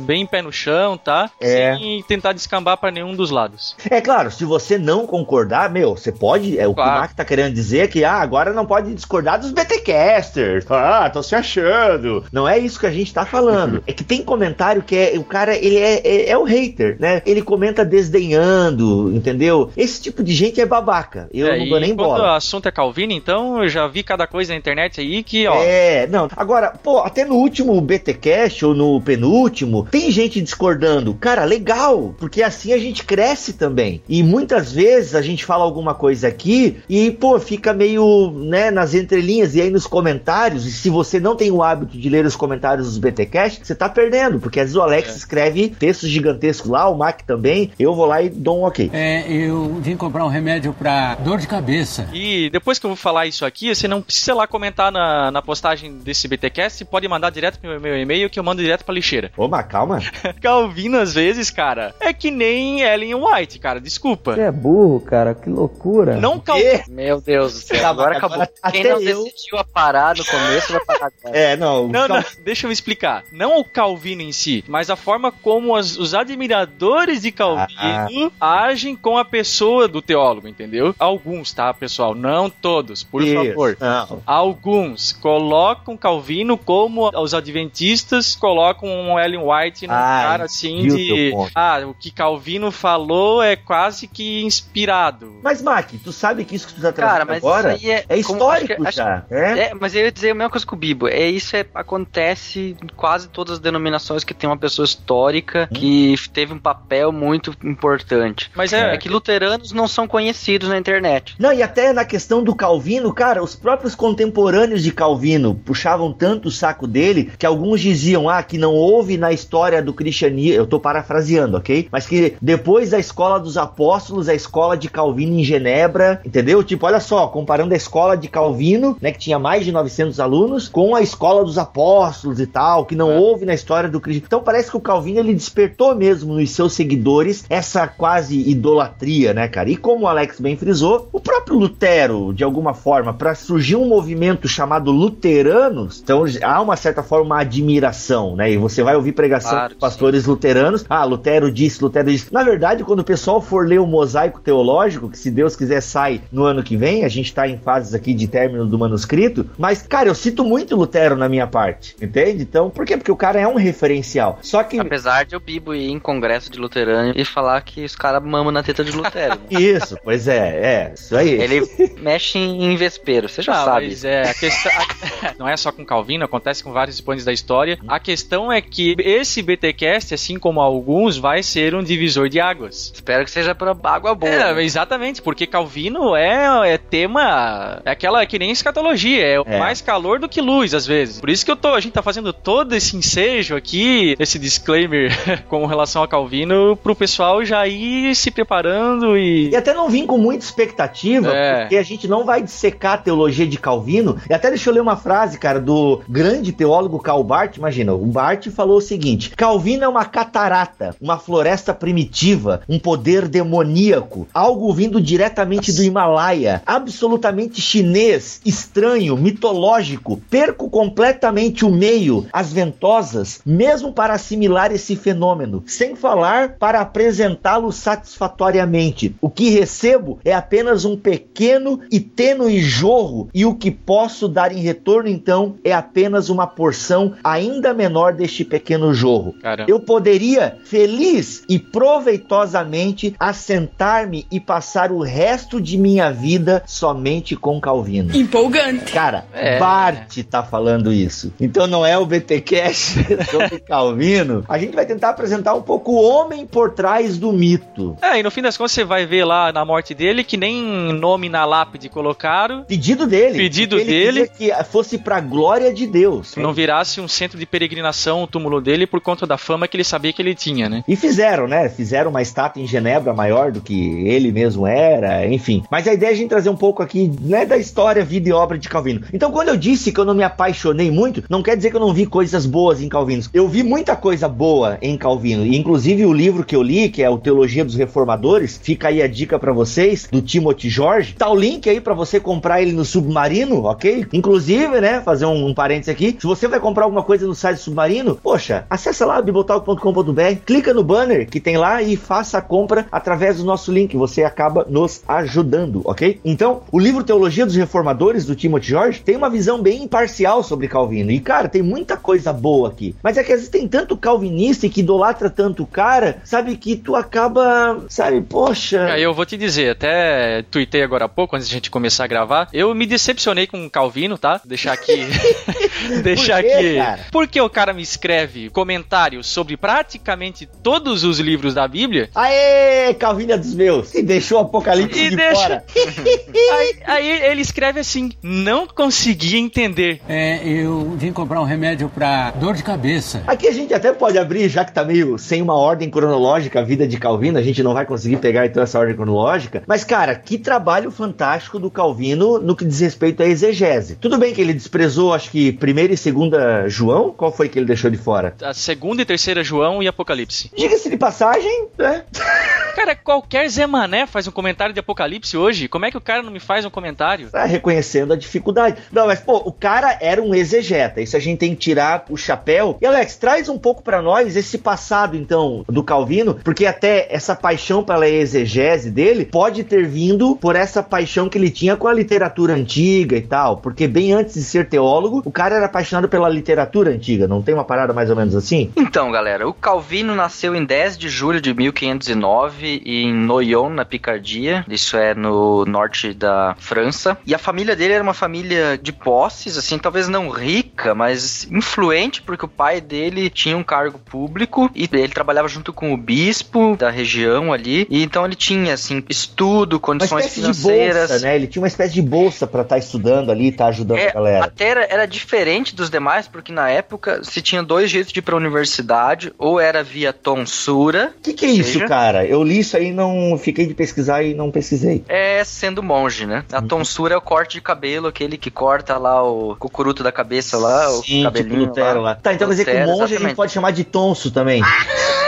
[0.00, 1.30] bem pé no chão, tá?
[1.40, 1.74] É.
[1.76, 3.76] Sem tentar descambar pra nenhum dos lados.
[3.90, 6.58] É claro, se você não concordar, meu, você pode.
[6.58, 6.98] É, o que Claro.
[6.98, 10.66] o Mac tá querendo dizer é que ah, agora não pode discordar dos BTcasters.
[10.70, 12.24] Ah, tô se achando.
[12.32, 13.82] Não é isso que a gente tá falando.
[13.86, 15.14] é que tem comentário que é.
[15.18, 17.22] O cara, ele é, é, é o hater, né?
[17.26, 19.70] Ele comenta desdenhando, entendeu?
[19.76, 21.28] Esse tipo de gente é babaca.
[21.32, 22.32] Eu É, não dou nem quando bola.
[22.32, 25.54] o assunto é Calvino, então eu já vi cada coisa na internet aí que, ó.
[25.62, 26.28] É, não.
[26.36, 31.14] Agora, pô, até no último BTcast ou no penúltimo, tem gente discordando.
[31.14, 34.02] Cara, legal, porque assim a gente cresce também.
[34.08, 38.94] E muitas vezes a gente fala alguma coisa aqui e, pô, fica meio, né, nas
[38.94, 40.66] entrelinhas e aí nos comentários.
[40.66, 43.88] E se você não tem o hábito de ler os comentários dos BTcast, você tá
[43.88, 45.16] perdendo, porque às vezes o Alex É.
[45.16, 47.70] escreve textos gigantescos lá, o Mac também.
[47.78, 48.90] Eu vou lá e dou um ok.
[48.92, 52.08] É, eu vim comprar um remédio pra dor de cabeça.
[52.12, 55.42] E depois que eu vou falar isso aqui, você não precisa lá comentar na, na
[55.42, 58.94] postagem desse BTcast, pode mandar direto pro meu, meu e-mail que eu mando direto pra
[58.94, 59.30] lixeira.
[59.36, 60.00] Ô, Mac, calma.
[60.40, 64.34] Calvino, às vezes, cara, é que nem Ellen White, cara, desculpa.
[64.34, 66.16] Você é burro, cara, que loucura.
[66.16, 66.56] Não Cal...
[66.56, 66.82] quê?
[66.88, 68.42] Meu Deus do céu, agora agora acabou.
[68.62, 70.85] até Quem não eu- decidiu a parar no começo vai agora.
[71.32, 71.88] É, não.
[71.88, 73.24] Não, não, deixa eu explicar.
[73.32, 78.94] Não o Calvino em si, mas a forma como as- os admiradores de Calvino agem
[78.96, 80.94] com a pessoa do teólogo, entendeu?
[80.98, 82.14] Alguns, tá, pessoal?
[82.14, 83.76] Não todos, por Isso, favor.
[83.80, 84.22] Não.
[84.26, 91.32] Alguns colocam Calvino como os adventistas colocam um Ellen White num Ah, cara assim de.
[91.54, 95.40] Ah, o que Calvino falou é quase que inspirado.
[95.42, 97.90] Mas, Mac, tu sabe que isso que tu tá Cara, trazendo mas agora isso aí
[97.90, 98.04] é.
[98.08, 99.24] é como- histórico acho que- já.
[99.30, 99.58] É?
[99.58, 101.08] É, mas eu ia dizer a mesma coisa que Bibo.
[101.08, 106.14] É isso é, acontece em quase todas as denominações que tem uma pessoa histórica que
[106.32, 108.50] teve um papel muito importante.
[108.54, 111.34] Mas é, É que luteranos não são conhecidos na internet.
[111.38, 116.48] Não, e até na questão do Calvino, cara, os próprios contemporâneos de Calvino puxavam tanto
[116.48, 120.66] o saco dele que alguns diziam, ah, que não houve na história do cristianismo, eu
[120.66, 121.88] tô parafraseando, ok?
[121.90, 126.62] Mas que depois da escola dos apóstolos, a escola de Calvino em Genebra, entendeu?
[126.62, 130.65] Tipo, olha só, comparando a escola de Calvino, né, que tinha mais de 900 alunos,
[130.68, 133.18] com a escola dos apóstolos e tal, que não é.
[133.18, 134.26] houve na história do cristianismo.
[134.26, 139.48] Então parece que o Calvino ele despertou mesmo nos seus seguidores essa quase idolatria, né,
[139.48, 139.70] cara?
[139.70, 143.86] E como o Alex bem frisou, o próprio Lutero, de alguma forma, para surgir um
[143.86, 148.52] movimento chamado luteranos, então há uma certa forma uma admiração, né?
[148.52, 150.30] E você vai ouvir pregação claro, de pastores sim.
[150.30, 152.32] luteranos, ah, Lutero disse, Lutero disse.
[152.32, 156.20] Na verdade, quando o pessoal for ler o mosaico teológico, que se Deus quiser sai
[156.30, 159.82] no ano que vem, a gente tá em fases aqui de término do manuscrito, mas,
[159.82, 162.42] cara, eu cito muito Lutero na minha parte, entende?
[162.42, 162.96] Então, por quê?
[162.96, 164.38] Porque o cara é um referencial.
[164.42, 164.78] Só que.
[164.78, 168.52] Apesar de eu bibo ir em congresso de luterano e falar que os caras mamam
[168.52, 169.34] na teta de Lutero.
[169.34, 169.40] Né?
[169.60, 171.30] isso, pois é, é, isso aí.
[171.30, 173.86] Ele mexe em vespeiro, você já não, sabe.
[173.88, 174.72] Mas é, a questão.
[174.72, 177.78] A, não é só com Calvino, acontece com vários expoentes da história.
[177.88, 182.92] A questão é que esse BTcast, assim como alguns, vai ser um divisor de águas.
[182.94, 184.32] Espero que seja para água boa.
[184.32, 184.62] É, né?
[184.62, 187.82] exatamente, porque Calvino é, é tema.
[187.84, 191.20] É aquela que nem escatologia, é, é, mais calor do que luz, às vezes.
[191.20, 195.10] Por isso que eu tô, a gente tá fazendo todo esse ensejo aqui, esse disclaimer
[195.48, 199.50] com relação a Calvino, pro pessoal já ir se preparando e.
[199.50, 201.60] E até não vim com muita expectativa, é.
[201.60, 204.16] porque a gente não vai dissecar a teologia de Calvino.
[204.28, 207.56] E até deixa eu ler uma frase, cara, do grande teólogo Karl Barth.
[207.56, 213.28] Imagina, o Barth falou o seguinte: Calvino é uma catarata, uma floresta primitiva, um poder
[213.28, 220.20] demoníaco, algo vindo diretamente do Himalaia, absolutamente chinês, estranho, mitológico.
[220.30, 227.72] Perco completamente o meio, as ventosas, mesmo para assimilar esse fenômeno, sem falar para apresentá-lo
[227.72, 229.14] satisfatoriamente.
[229.20, 234.52] O que recebo é apenas um pequeno e tênue jorro, e o que posso dar
[234.52, 239.34] em retorno então é apenas uma porção ainda menor deste pequeno jorro.
[239.40, 239.70] Caramba.
[239.70, 247.60] Eu poderia, feliz e proveitosamente, assentar-me e passar o resto de minha vida somente com
[247.60, 248.14] Calvino.
[248.16, 248.92] Empolgante.
[248.92, 249.58] Cara, é.
[249.58, 251.32] Bart tá falando isso.
[251.40, 252.96] Então não é o BT Cash
[253.30, 254.44] sobre Calvino.
[254.48, 257.96] A gente vai tentar apresentar um pouco o homem por trás do mito.
[258.02, 260.62] É, e no fim das contas você vai ver lá na morte dele que nem
[260.92, 262.64] nome na lápide colocaram.
[262.64, 263.38] Pedido dele.
[263.38, 264.28] Pedido dele.
[264.28, 266.36] que fosse pra glória de Deus.
[266.36, 269.84] Não virasse um centro de peregrinação o túmulo dele por conta da fama que ele
[269.84, 270.84] sabia que ele tinha, né?
[270.86, 271.68] E fizeram, né?
[271.68, 275.62] Fizeram uma estátua em Genebra maior do que ele mesmo era, enfim.
[275.70, 278.32] Mas a ideia é a gente trazer um pouco aqui, né, da história, vida e
[278.32, 279.02] obra de Calvino.
[279.12, 281.80] Então, quando eu disse que eu não me apaixonei muito, não quer dizer que eu
[281.80, 283.24] não vi coisas boas em Calvino.
[283.32, 285.44] Eu vi muita coisa boa em Calvino.
[285.44, 289.02] E, inclusive, o livro que eu li, que é o Teologia dos Reformadores, fica aí
[289.02, 291.14] a dica para vocês, do Timothy George.
[291.14, 294.06] Tá o link aí para você comprar ele no Submarino, ok?
[294.12, 297.58] Inclusive, né, fazer um, um parênteses aqui, se você vai comprar alguma coisa no site
[297.58, 302.86] Submarino, poxa, acessa lá bibotalk.com.br, clica no banner que tem lá e faça a compra
[302.90, 303.96] através do nosso link.
[303.96, 306.20] Você acaba nos ajudando, ok?
[306.24, 310.68] Então, o livro Teologia dos Reformadores, do Timothy George, tem uma visão bem imparcial sobre
[310.68, 311.10] Calvino.
[311.10, 312.94] E, cara, tem muita coisa boa aqui.
[313.02, 316.76] Mas é que às vezes tem tanto calvinista que idolatra tanto o cara, sabe, que
[316.76, 318.84] tu acaba, sabe, poxa.
[318.86, 322.04] Aí eu vou te dizer, até tuitei agora há pouco, antes de a gente começar
[322.04, 324.40] a gravar, eu me decepcionei com o Calvino, tá?
[324.44, 325.06] Deixar aqui.
[326.02, 326.76] Deixar Por quê, aqui.
[326.76, 327.06] Cara?
[327.10, 332.10] Porque o cara me escreve comentários sobre praticamente todos os livros da Bíblia.
[332.14, 333.94] Aê, Calvino é dos meus.
[333.94, 335.34] E deixou o Apocalipse e de deixa...
[335.34, 335.64] fora.
[336.52, 339.85] aí, aí, ele escreve assim: não consegui entender.
[340.08, 343.22] É, eu vim comprar um remédio pra dor de cabeça.
[343.26, 346.62] Aqui a gente até pode abrir, já que tá meio sem uma ordem cronológica a
[346.62, 349.62] vida de Calvino, a gente não vai conseguir pegar então essa ordem cronológica.
[349.66, 353.96] Mas, cara, que trabalho fantástico do Calvino no que diz respeito à exegese.
[353.96, 357.12] Tudo bem que ele desprezou, acho que primeira e segunda João?
[357.12, 358.34] Qual foi que ele deixou de fora?
[358.42, 360.50] A segunda e terceira João e Apocalipse.
[360.56, 362.04] Diga-se de passagem, né?
[362.76, 365.66] Cara, qualquer Zé Mané faz um comentário de Apocalipse hoje.
[365.66, 367.30] Como é que o cara não me faz um comentário?
[367.30, 368.76] Tá reconhecendo a dificuldade.
[368.92, 371.00] Não, mas, pô, o cara era um exegeta.
[371.00, 372.76] Isso a gente tem que tirar o chapéu.
[372.80, 377.34] E, Alex, traz um pouco para nós esse passado, então, do Calvino, porque até essa
[377.34, 381.92] paixão pela exegese dele pode ter vindo por essa paixão que ele tinha com a
[381.92, 383.58] literatura antiga e tal.
[383.58, 387.26] Porque bem antes de ser teólogo, o cara era apaixonado pela literatura antiga.
[387.26, 388.70] Não tem uma parada mais ou menos assim?
[388.76, 394.64] Então, galera, o Calvino nasceu em 10 de julho de 1509 em Noyon, na Picardia.
[394.68, 397.16] Isso é no norte da França.
[397.26, 402.22] E a família dele era uma família de posses, assim, talvez não rica, mas influente,
[402.22, 406.76] porque o pai dele tinha um cargo público e ele trabalhava junto com o bispo
[406.76, 407.86] da região ali.
[407.88, 411.10] E então ele tinha, assim, estudo, condições financeiras.
[411.10, 411.36] Bolsa, né?
[411.36, 414.08] Ele tinha uma espécie de bolsa para estar tá estudando ali, estar tá ajudando é,
[414.08, 414.44] a galera.
[414.44, 418.22] Até era, era diferente dos demais, porque na época se tinha dois jeitos de ir
[418.22, 421.14] pra universidade, ou era via tonsura.
[421.18, 422.24] O que, que é isso, cara?
[422.24, 425.04] Eu li li isso aí, não fiquei de pesquisar e não pesquisei.
[425.08, 426.44] É sendo monge, né?
[426.52, 430.56] A tonsura é o corte de cabelo, aquele que corta lá o cucuruto da cabeça
[430.56, 432.14] lá, Sim, o tipo cabelinho Lutero lá.
[432.14, 433.36] Tá, então quer dizer que o monge a gente exatamente.
[433.36, 434.62] pode chamar de tonso também.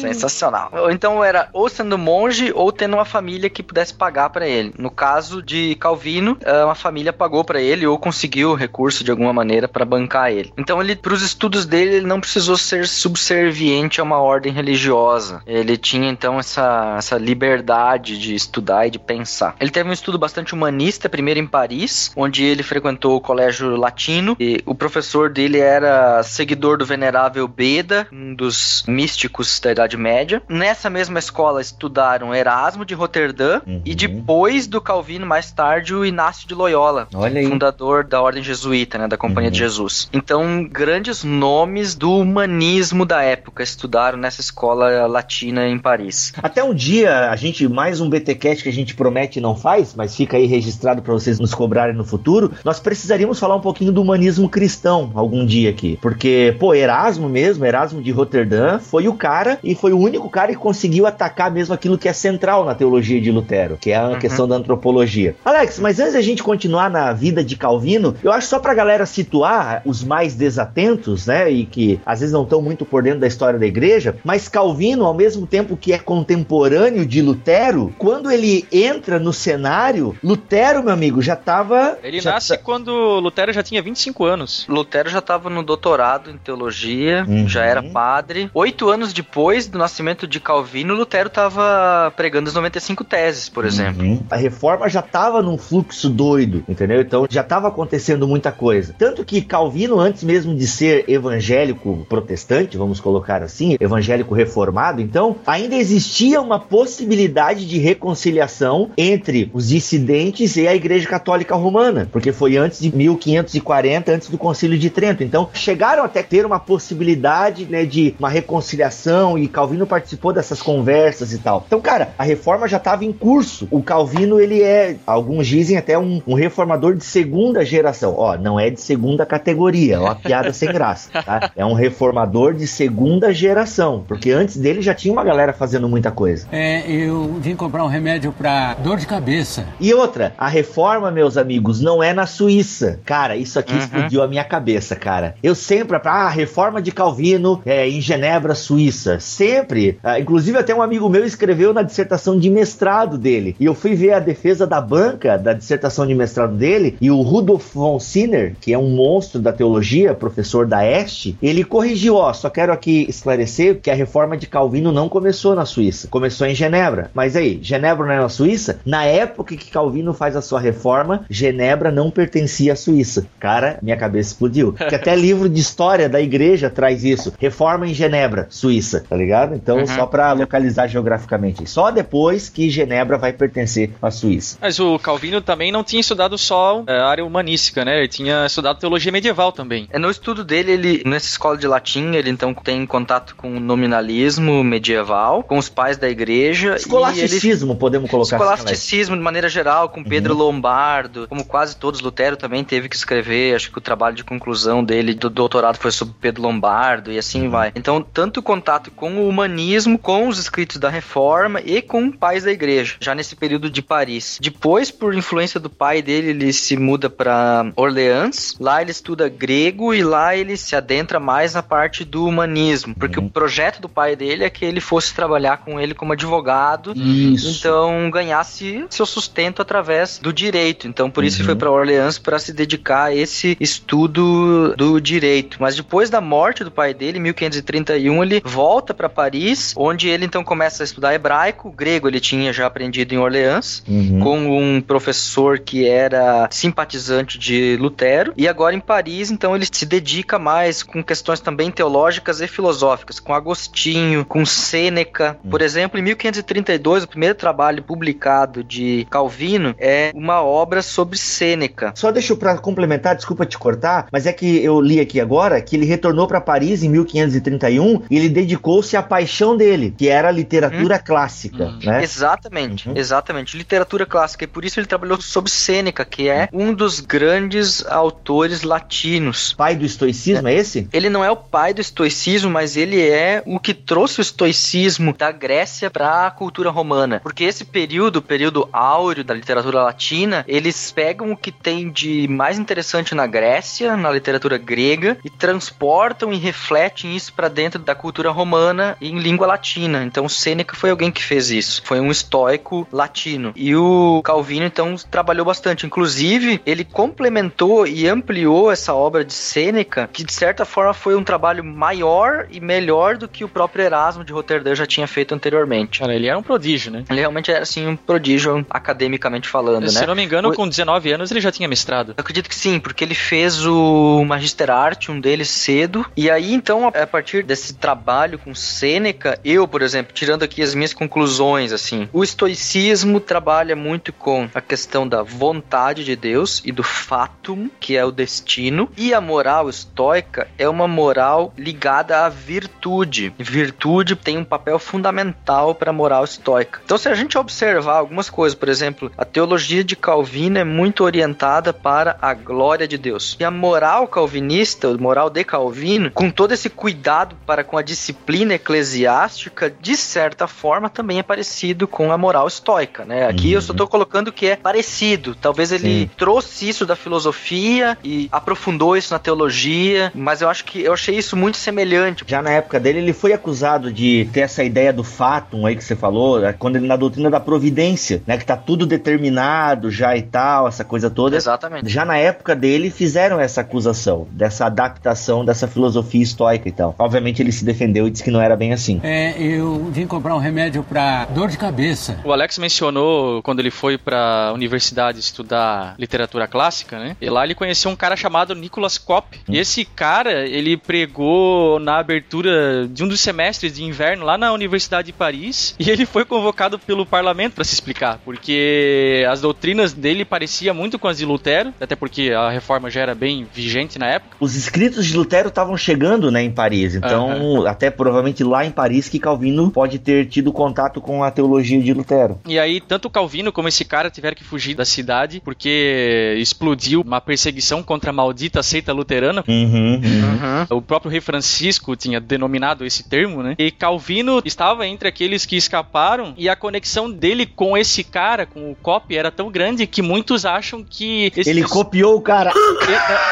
[0.00, 0.70] Sensacional.
[0.72, 4.74] Ou Então era ou sendo monge ou tendo uma família que pudesse pagar pra ele.
[4.78, 9.32] No caso de Calvino, eh, uma família pagou pra ele ou conseguiu recurso de alguma
[9.32, 10.52] maneira pra bancar ele.
[10.56, 15.42] Então ele, para os estudos dele, ele não precisou ser subserviente a uma ordem religiosa.
[15.46, 19.56] Ele tinha então essa, essa liberdade de estudar e de pensar.
[19.60, 24.36] Ele teve um estudo bastante humanista, primeiro em Paris, onde ele frequentou o colégio latino
[24.38, 30.42] e o professor dele era seguidor do venerável Beda, um dos místicos da Idade Média.
[30.48, 33.82] Nessa mesma escola estudaram Erasmo de Roterdã Uhum.
[33.84, 37.08] e depois do Calvino, mais tarde, o Inácio de Loyola,
[37.48, 39.52] fundador da Ordem Jesuíta, né, da Companhia Uhum.
[39.52, 40.08] de Jesus.
[40.12, 46.32] Então, grandes nomes do humanismo da época estudaram nessa escola latina em Paris.
[46.42, 49.94] Até um dia, a gente, mais um BTcast que a gente promete e não faz,
[49.94, 53.92] mas fica aí registrado pra vocês nos cobrarem no futuro, nós precisaríamos falar um pouquinho
[53.92, 55.98] do humanismo cristão algum dia aqui.
[56.00, 60.52] Porque, pô, Erasmo mesmo, Erasmo de Roterdã, foi o cara e foi o único cara
[60.52, 64.08] que conseguiu atacar mesmo aquilo que é central na teologia de Lutero, que é a
[64.08, 64.18] Uhum.
[64.18, 65.36] questão da antropologia.
[65.44, 69.06] Alex, mas antes da gente continuar na vida de Calvino, eu acho só pra galera
[69.06, 73.26] situar os mais desatentos, né, e que às vezes não estão muito por dentro da
[73.26, 78.66] história da igreja, mas Calvino, ao mesmo tempo que é contemporâneo de Lutero, quando ele
[78.72, 83.62] entra no cenário, Lutero, meu amigo, já tava Ele já nasce tá- quando Lutero já
[83.62, 84.66] tinha 25 anos.
[84.68, 87.48] Lutero já estava no doutorado em teologia, Uhum.
[87.48, 88.50] já era padre.
[88.54, 94.02] Oito anos depois do nascimento de Calvino, Lutero estava pregando as 95 teses, por exemplo.
[94.02, 94.20] Uhum.
[94.30, 97.00] A reforma já estava num fluxo doido, entendeu?
[97.00, 98.94] Então já estava acontecendo muita coisa.
[98.98, 105.36] Tanto que Calvino, antes mesmo de ser evangélico protestante, vamos colocar assim, evangélico reformado, então,
[105.46, 112.32] ainda existia uma possibilidade de reconciliação entre os dissidentes e a Igreja Católica Romana, porque
[112.32, 115.24] foi antes de 1540, antes do Concílio de Trento.
[115.24, 121.32] Então, chegaram até ter uma possibilidade né, de uma reconciliação e Calvino participou dessas conversas
[121.32, 121.64] e tal.
[121.66, 123.66] Então, cara, a reforma já estava em curso.
[123.70, 128.14] O Calvino, ele é, alguns dizem até um, um reformador de segunda geração.
[128.16, 131.50] Ó, não é de segunda categoria, ó, uma piada sem graça, tá?
[131.56, 136.10] É um reformador de segunda geração, porque antes dele já tinha uma galera fazendo muita
[136.10, 136.46] coisa.
[136.52, 139.66] É, eu vim comprar um remédio pra dor de cabeça.
[139.80, 143.00] E outra, a reforma, meus amigos, não é na Suíça.
[143.04, 143.78] Cara, isso aqui Uhum.
[143.78, 145.34] explodiu a minha cabeça, cara.
[145.42, 149.20] Eu sempre, ah, a reforma de Calvino é em Genebra, Suíça.
[149.38, 150.00] Sempre.
[150.02, 153.54] Ah, inclusive, até um amigo meu escreveu na dissertação de mestrado dele.
[153.60, 156.96] E eu fui ver a defesa da banca da dissertação de mestrado dele.
[157.00, 161.62] E o Rudolf von Sinner, que é um monstro da teologia, professor da Este, ele
[161.62, 166.08] corrigiu, ó, só quero aqui esclarecer que a reforma de Calvino não começou na Suíça.
[166.08, 167.08] Começou em Genebra.
[167.14, 168.80] Mas aí, Genebra não é na Suíça?
[168.84, 173.24] Na época que Calvino faz a sua reforma, Genebra não pertencia à Suíça.
[173.38, 174.72] Cara, minha cabeça explodiu.
[174.72, 177.32] Que até livro de história da igreja traz isso.
[177.38, 179.27] Reforma em Genebra, Suíça, tá ligado?
[179.54, 179.86] Então, Uhum.
[179.86, 181.68] só pra localizar geograficamente.
[181.68, 184.58] Só depois que Genebra vai pertencer à Suíça.
[184.60, 187.98] Mas o Calvino também não tinha estudado só é, a área humanística, né?
[187.98, 189.88] Ele tinha estudado teologia medieval também.
[189.90, 193.60] É, No estudo dele, ele nessa escola de latim, ele então tem contato com o
[193.60, 198.58] nominalismo medieval, com os pais da igreja e ele Escolasticismo, podemos colocar assim, Alex.
[198.60, 203.54] Escolasticismo, de maneira geral, com Pedro Lombardo, como quase todos, Lutero também teve que escrever,
[203.54, 207.48] acho que o trabalho de conclusão dele do doutorado foi sobre Pedro Lombardo e assim
[207.48, 207.72] vai.
[207.74, 212.52] Então, tanto contato com o humanismo, com os escritos da Reforma e com pais da
[212.52, 214.38] igreja, já nesse período de Paris.
[214.40, 219.94] Depois, por influência do pai dele, ele se muda para Orleans, lá ele estuda grego
[219.94, 224.16] e lá ele se adentra mais na parte do humanismo, porque o projeto do pai
[224.16, 227.58] dele é que ele fosse trabalhar com ele como advogado Isso.
[227.58, 230.86] então ganhasse seu sustento através do direito.
[230.88, 235.58] Então por isso ele foi para Orleans para se dedicar a esse estudo do direito.
[235.60, 240.24] Mas depois da morte do pai dele, em 1531, ele volta para Paris, onde ele
[240.24, 244.20] então começa a estudar hebraico, grego ele tinha já aprendido em Orleans, Uhum.
[244.20, 248.32] com um professor que era simpatizante de Lutero.
[248.36, 253.18] E agora em Paris, então ele se dedica mais com questões também teológicas e filosóficas,
[253.20, 255.38] com Agostinho, com Sêneca.
[255.50, 261.92] Por exemplo, em 1532, o primeiro trabalho publicado de Calvino é uma obra sobre Sêneca.
[261.94, 265.76] Só deixa pra complementar, desculpa te cortar, mas é que eu li aqui agora que
[265.76, 270.32] ele retornou para Paris em 1531 e ele dedicou-se a paixão dele, que era a
[270.32, 271.00] literatura Hum.
[271.04, 271.78] clássica, Hum.
[271.82, 272.02] né?
[272.02, 272.96] Exatamente, Uhum.
[272.96, 273.56] exatamente.
[273.56, 274.44] Literatura clássica.
[274.44, 279.52] E por isso ele trabalhou sobre Sêneca, que é um dos grandes autores latinos.
[279.54, 280.88] Pai do estoicismo é esse?
[280.92, 285.14] Ele não é o pai do estoicismo, mas ele é o que trouxe o estoicismo
[285.16, 287.20] da Grécia para a cultura romana.
[287.20, 292.26] Porque esse período, o período áureo da literatura latina, eles pegam o que tem de
[292.28, 297.94] mais interessante na Grécia, na literatura grega, e transportam e refletem isso para dentro da
[297.94, 300.04] cultura romana em língua latina.
[300.04, 301.82] Então Sêneca foi alguém que fez isso.
[301.84, 303.52] Foi um estoico latino.
[303.56, 305.86] E o Calvino, então, trabalhou bastante.
[305.86, 311.24] Inclusive, ele complementou e ampliou essa obra de Sêneca, que de certa forma foi um
[311.24, 316.00] trabalho maior e melhor do que o próprio Erasmo de Roterdã já tinha feito anteriormente.
[316.00, 317.04] Cara, ele era um prodígio, né?
[317.10, 320.02] Ele realmente era, assim, um prodígio academicamente falando, Se né?
[320.04, 322.10] eu não me engano, O- com 19 anos ele já tinha mestrado.
[322.10, 326.04] Eu acredito que sim, porque ele fez o Magister Artium dele cedo.
[326.16, 330.72] E aí, então, a partir desse trabalho com Sêneca, eu, por exemplo, tirando aqui as
[330.72, 336.70] minhas conclusões, assim, o estoicismo trabalha muito com a questão da vontade de Deus e
[336.70, 338.88] do fatum, que é o destino.
[338.96, 343.34] E a moral estoica é uma moral ligada à virtude.
[343.36, 346.80] Virtude tem um papel fundamental para a moral estoica.
[346.84, 351.02] Então, se a gente observar algumas coisas, por exemplo, a teologia de Calvino é muito
[351.02, 353.36] orientada para a glória de Deus.
[353.40, 357.82] E a moral calvinista, a moral de Calvino, com todo esse cuidado para com a
[357.82, 363.26] disciplina eclesiástica, de certa forma também é parecido com a moral estoica, né?
[363.26, 365.34] Aqui eu só estou colocando que é parecido.
[365.34, 366.10] Talvez ele Sim.
[366.16, 371.16] trouxe isso da filosofia e aprofundou isso na teologia, mas eu acho que eu achei
[371.16, 372.24] isso muito semelhante.
[372.26, 375.84] Já na época dele, ele foi acusado de ter essa ideia do fatum aí que
[375.84, 378.36] você falou, né, quando ele na doutrina da providência, né?
[378.36, 381.36] Que tá tudo determinado já e tal, essa coisa toda.
[381.36, 381.88] Exatamente.
[381.88, 386.94] Já na época dele, fizeram essa acusação, dessa adaptação dessa filosofia estoica e tal.
[386.98, 389.00] Obviamente ele se defendeu e disse que não era bem assim.
[389.02, 392.20] É, eu vim comprar um remédio pra dor de cabeça.
[392.24, 397.16] O Alex mencionou quando ele foi pra universidade estudar literatura clássica, né?
[397.20, 399.38] E lá ele conheceu um cara chamado Nicholas Kopp.
[399.48, 404.52] E esse cara, ele pregou na abertura de um dos semestres de inverno lá na
[404.52, 405.74] Universidade de Paris.
[405.78, 410.98] E ele foi convocado pelo parlamento pra se explicar, porque as doutrinas dele pareciam muito
[410.98, 414.36] com as de Lutero, até porque a reforma já era bem vigente na época.
[414.40, 416.94] Os escritos de Lutero estavam chegando, né, em Paris.
[416.94, 421.80] Então, até provavelmente lá em Paris que Calvino pode ter tido contato com a teologia
[421.82, 422.40] de Lutero.
[422.46, 427.00] E aí, tanto o Calvino como esse cara tiveram que fugir da cidade porque explodiu
[427.02, 429.44] uma perseguição contra a maldita seita luterana.
[429.46, 430.66] Uhum, uhum.
[430.70, 430.76] Uhum.
[430.78, 433.54] O próprio rei Francisco tinha denominado esse termo, né?
[433.58, 438.70] E Calvino estava entre aqueles que escaparam e a conexão dele com esse cara, com
[438.70, 442.52] o Cop, era tão grande que muitos acham que esse Ele copiou o cara.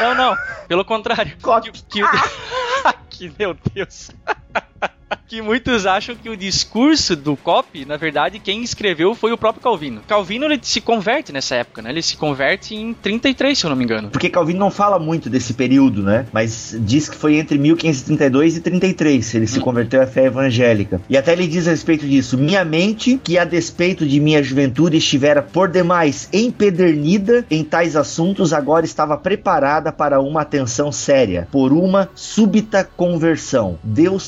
[0.01, 0.35] Não, não,
[0.67, 1.33] pelo contrário.
[1.41, 1.69] Cop.
[1.71, 2.01] Que, que-
[3.09, 4.11] que- meu Deus.
[5.27, 9.61] que muitos acham que o discurso do Cop, na verdade, quem escreveu foi o próprio
[9.61, 10.01] Calvino.
[10.07, 11.89] Calvino ele se converte nessa época, né?
[11.89, 14.09] Ele se converte em 33, se eu não me engano.
[14.09, 16.25] Porque Calvino não fala muito desse período, né?
[16.31, 19.35] Mas diz que foi entre 1532 e 33.
[19.35, 21.01] Ele se converteu à fé evangélica.
[21.09, 24.97] E até ele diz a respeito disso: Minha mente, que a despeito de minha juventude
[24.97, 31.71] estivera por demais empedernida em tais assuntos, agora estava preparada para uma atenção séria, por
[31.71, 33.77] uma súbita conversão.
[33.83, 34.27] Deus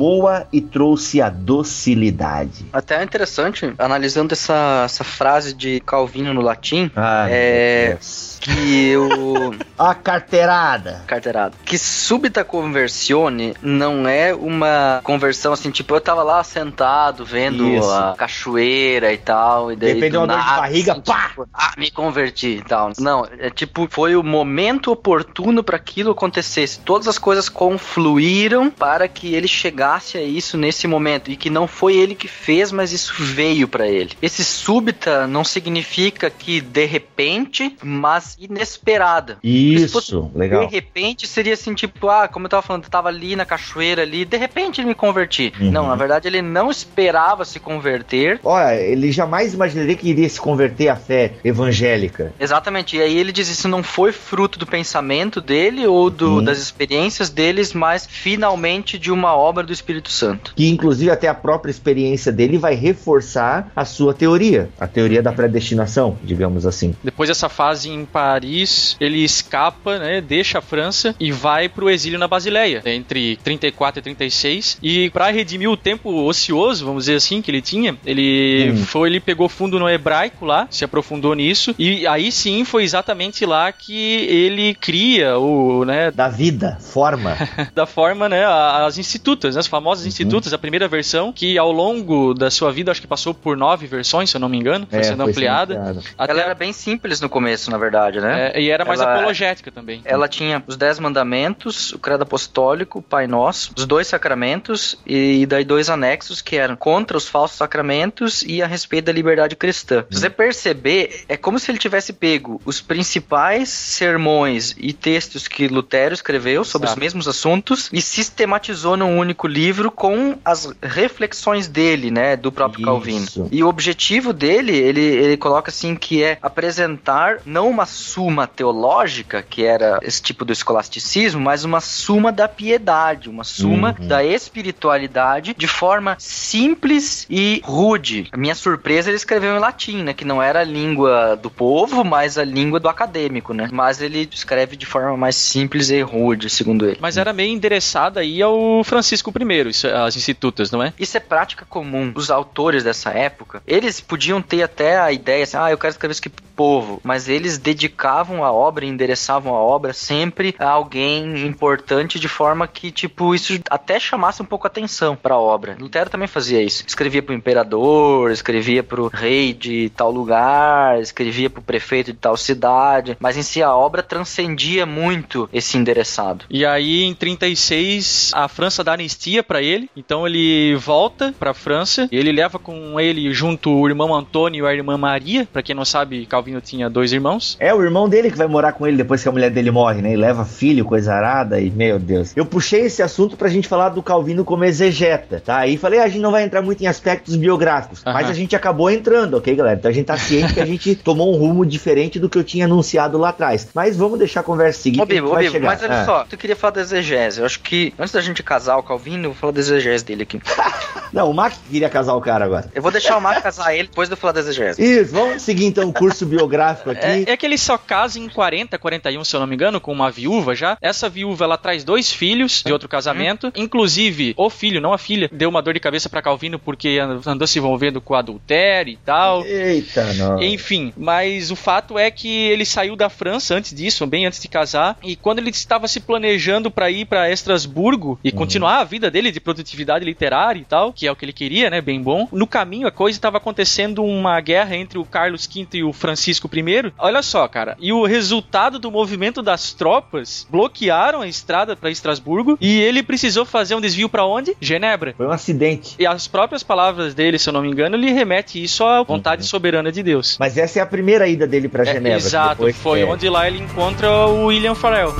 [0.00, 2.64] transformou-a e trouxe a docilidade.
[2.72, 7.88] Até é interessante, analisando essa, essa frase de Calvino no latim, Ah, É.
[7.90, 8.38] Deus.
[8.40, 9.54] Que o.
[9.78, 11.02] A carteirada.
[11.06, 11.54] carteirada.
[11.64, 17.90] Que súbita conversione não é uma conversão assim, tipo, eu tava lá sentado vendo Isso.
[17.90, 19.94] a cachoeira e tal, e daí.
[19.94, 21.28] Depende de do dor de nada, barriga, assim, pá!
[21.28, 22.92] tipo, ah, me converti e tal.
[22.98, 26.80] Não, é tipo, foi o momento oportuno para aquilo acontecesse.
[26.80, 31.30] Todas as coisas confluíram para que ele chegasse a isso nesse momento.
[31.30, 34.12] E que não foi ele que fez, mas isso veio para ele.
[34.20, 39.38] Esse súbita não significa que de repente, mas inesperada.
[39.42, 40.66] Isso, legal.
[40.66, 44.02] de repente seria assim, tipo, ah, como eu tava falando, eu tava ali na cachoeira
[44.02, 45.52] ali, de repente ele me converti.
[45.60, 45.70] Uhum.
[45.70, 48.40] Não, na verdade ele não esperava se converter.
[48.44, 52.32] Olha, ele jamais imaginaria que iria se converter à fé evangélica.
[52.38, 56.44] Exatamente, e aí ele diz isso não foi fruto do pensamento dele ou do- Uhum.
[56.44, 60.52] das experiências deles, mas finalmente de uma obra do Espírito Santo.
[60.54, 65.32] Que inclusive até a própria experiência dele vai reforçar a sua teoria, a teoria da
[65.32, 66.94] predestinação, digamos assim.
[67.02, 72.18] Depois dessa fase em Paris, ele escapa, né, deixa a França e vai pro exílio
[72.18, 74.78] na Basileia, entre 34 e 36.
[74.82, 78.84] E para redimir o tempo ocioso, vamos dizer assim, que ele tinha, ele Hum.
[78.84, 83.46] foi, ele pegou fundo no hebraico lá, se aprofundou nisso, e aí sim foi exatamente
[83.46, 83.96] lá que
[84.26, 87.36] ele cria o, né, Da vida, forma.
[87.74, 92.50] da forma, né, as institutas, as famosas institutas, a primeira versão, que ao longo da
[92.50, 95.02] sua vida, acho que passou por nove versões, se eu não me engano, foi É,
[95.04, 95.74] sendo foi ampliada.
[95.74, 96.08] sendo ampliada.
[96.18, 98.52] Até- Ela era bem simples no começo, na verdade, né?
[98.54, 100.00] é, e era mais Ela- apologética também.
[100.04, 105.44] Ela tinha os Dez Mandamentos, o Credo Apostólico, o Pai Nosso, os dois sacramentos e
[105.46, 110.04] daí dois anexos que eram contra os falsos sacramentos e a respeito da liberdade cristã.
[110.10, 115.68] Se você perceber, é como se ele tivesse pego os principais sermões e textos que
[115.68, 116.98] Lutero escreveu sobre Exato.
[116.98, 122.80] os mesmos assuntos e sistematizou num único livro com as reflexões dele, né, do próprio
[122.80, 122.86] Isso.
[122.86, 123.48] Calvino.
[123.52, 129.42] E o objetivo dele, ele, ele coloca assim que é apresentar não uma suma teológica,
[129.42, 134.08] que era esse tipo do escolasticismo, mas uma suma da piedade, uma suma Uhum.
[134.08, 138.28] da espiritualidade de forma simples e rude.
[138.32, 142.04] A minha surpresa, ele escreveu em latim, né, que não era a língua do povo,
[142.04, 143.68] mas a língua do acadêmico, né?
[143.72, 146.98] Mas ele escreve de forma mais simples e rude, segundo ele.
[147.00, 150.92] Mas era meio endereçada aí ao Francisco I, isso, as institutas, não é?
[150.98, 152.12] Isso é prática comum.
[152.14, 156.12] Os autores dessa época, eles podiam ter até a ideia assim, ah, eu quero escrever
[156.12, 157.58] isso aqui pro povo, mas eles
[157.90, 163.58] dedicavam a obra, endereçavam a obra sempre a alguém importante de forma que, tipo, isso
[163.68, 165.76] até chamasse um pouco a atenção pra obra.
[165.78, 166.84] Lutero também fazia isso.
[166.86, 173.16] Escrevia pro imperador, escrevia pro rei de tal lugar, escrevia pro prefeito de tal cidade,
[173.18, 176.44] mas em si a obra transcendia muito esse endereçado.
[176.48, 179.90] E aí, em 36, a França dá anistia pra ele.
[179.96, 182.08] Então ele volta pra França.
[182.10, 185.48] E ele leva com ele junto o irmão Antônio e a irmã Maria.
[185.52, 187.56] Pra quem não sabe, Calvino tinha dois irmãos.
[187.58, 190.00] É o irmão dele que vai morar com ele depois que a mulher dele morre,
[190.02, 190.12] né?
[190.12, 192.32] E leva filho, coisa arada, e meu Deus.
[192.36, 195.66] Eu puxei esse assunto pra gente falar do Calvino como exegeta, tá?
[195.66, 198.54] E falei, ah, a gente não vai entrar muito em aspectos biográficos, mas a gente
[198.56, 199.76] acabou entrando, ok, galera?
[199.78, 202.44] Então a gente tá ciente que a gente tomou um rumo diferente do que eu
[202.44, 203.68] tinha anunciado lá atrás.
[203.74, 205.00] Mas vamos deixar a conversa seguir.
[205.00, 206.04] Ô, Bibo, ô, Bibo, mas olha Ah.
[206.04, 207.40] só, tu queria falar da exegese.
[207.40, 210.22] Eu acho que antes da gente casar o Calvino, eu vou falar da exegese dele
[210.22, 210.40] aqui.
[211.12, 212.70] Não, o Mac queria casar o cara agora.
[212.72, 214.80] Eu vou deixar o Marco casar ele depois de eu falar da exegese.
[214.82, 217.24] Isso, vamos seguir então o curso biográfico aqui.
[217.26, 219.92] É, é que ele só casa em 40, 41, se eu não me engano, com
[219.92, 220.76] uma viúva já.
[220.80, 223.52] Essa viúva, ela traz dois filhos de outro casamento.
[223.54, 227.46] Inclusive, o filho, não a filha, deu uma dor de cabeça pra Calvino porque andou
[227.46, 229.46] se envolvendo com adultério e tal.
[229.46, 230.42] Eita, não.
[230.42, 234.48] Enfim, mas o fato é que ele saiu da França antes disso, bem antes de
[234.48, 239.12] casar, e quando ele estava se planejando para ir para Estrasburgo e continuar a vida
[239.12, 242.26] dele de produtividade literária e tal, que é o que ele queria, né, bem bom.
[242.32, 246.50] No caminho a coisa estava acontecendo uma guerra entre o Carlos V e o Francisco
[246.52, 246.92] I.
[246.98, 252.56] Olha só, cara, e o resultado do movimento das tropas bloquearam a estrada para Estrasburgo
[252.60, 254.56] e ele precisou fazer um desvio para onde?
[254.60, 255.14] Genebra.
[255.16, 255.96] Foi um acidente.
[255.98, 259.44] E as próprias palavras dele, se eu não me engano, ele remete isso à vontade
[259.44, 260.36] soberana de Deus.
[260.38, 262.10] Mas essa é a primeira ida dele pra É, Genebra.
[262.10, 263.04] que exato, foi é.
[263.04, 265.12] onde lá ele encontra o William Farrell.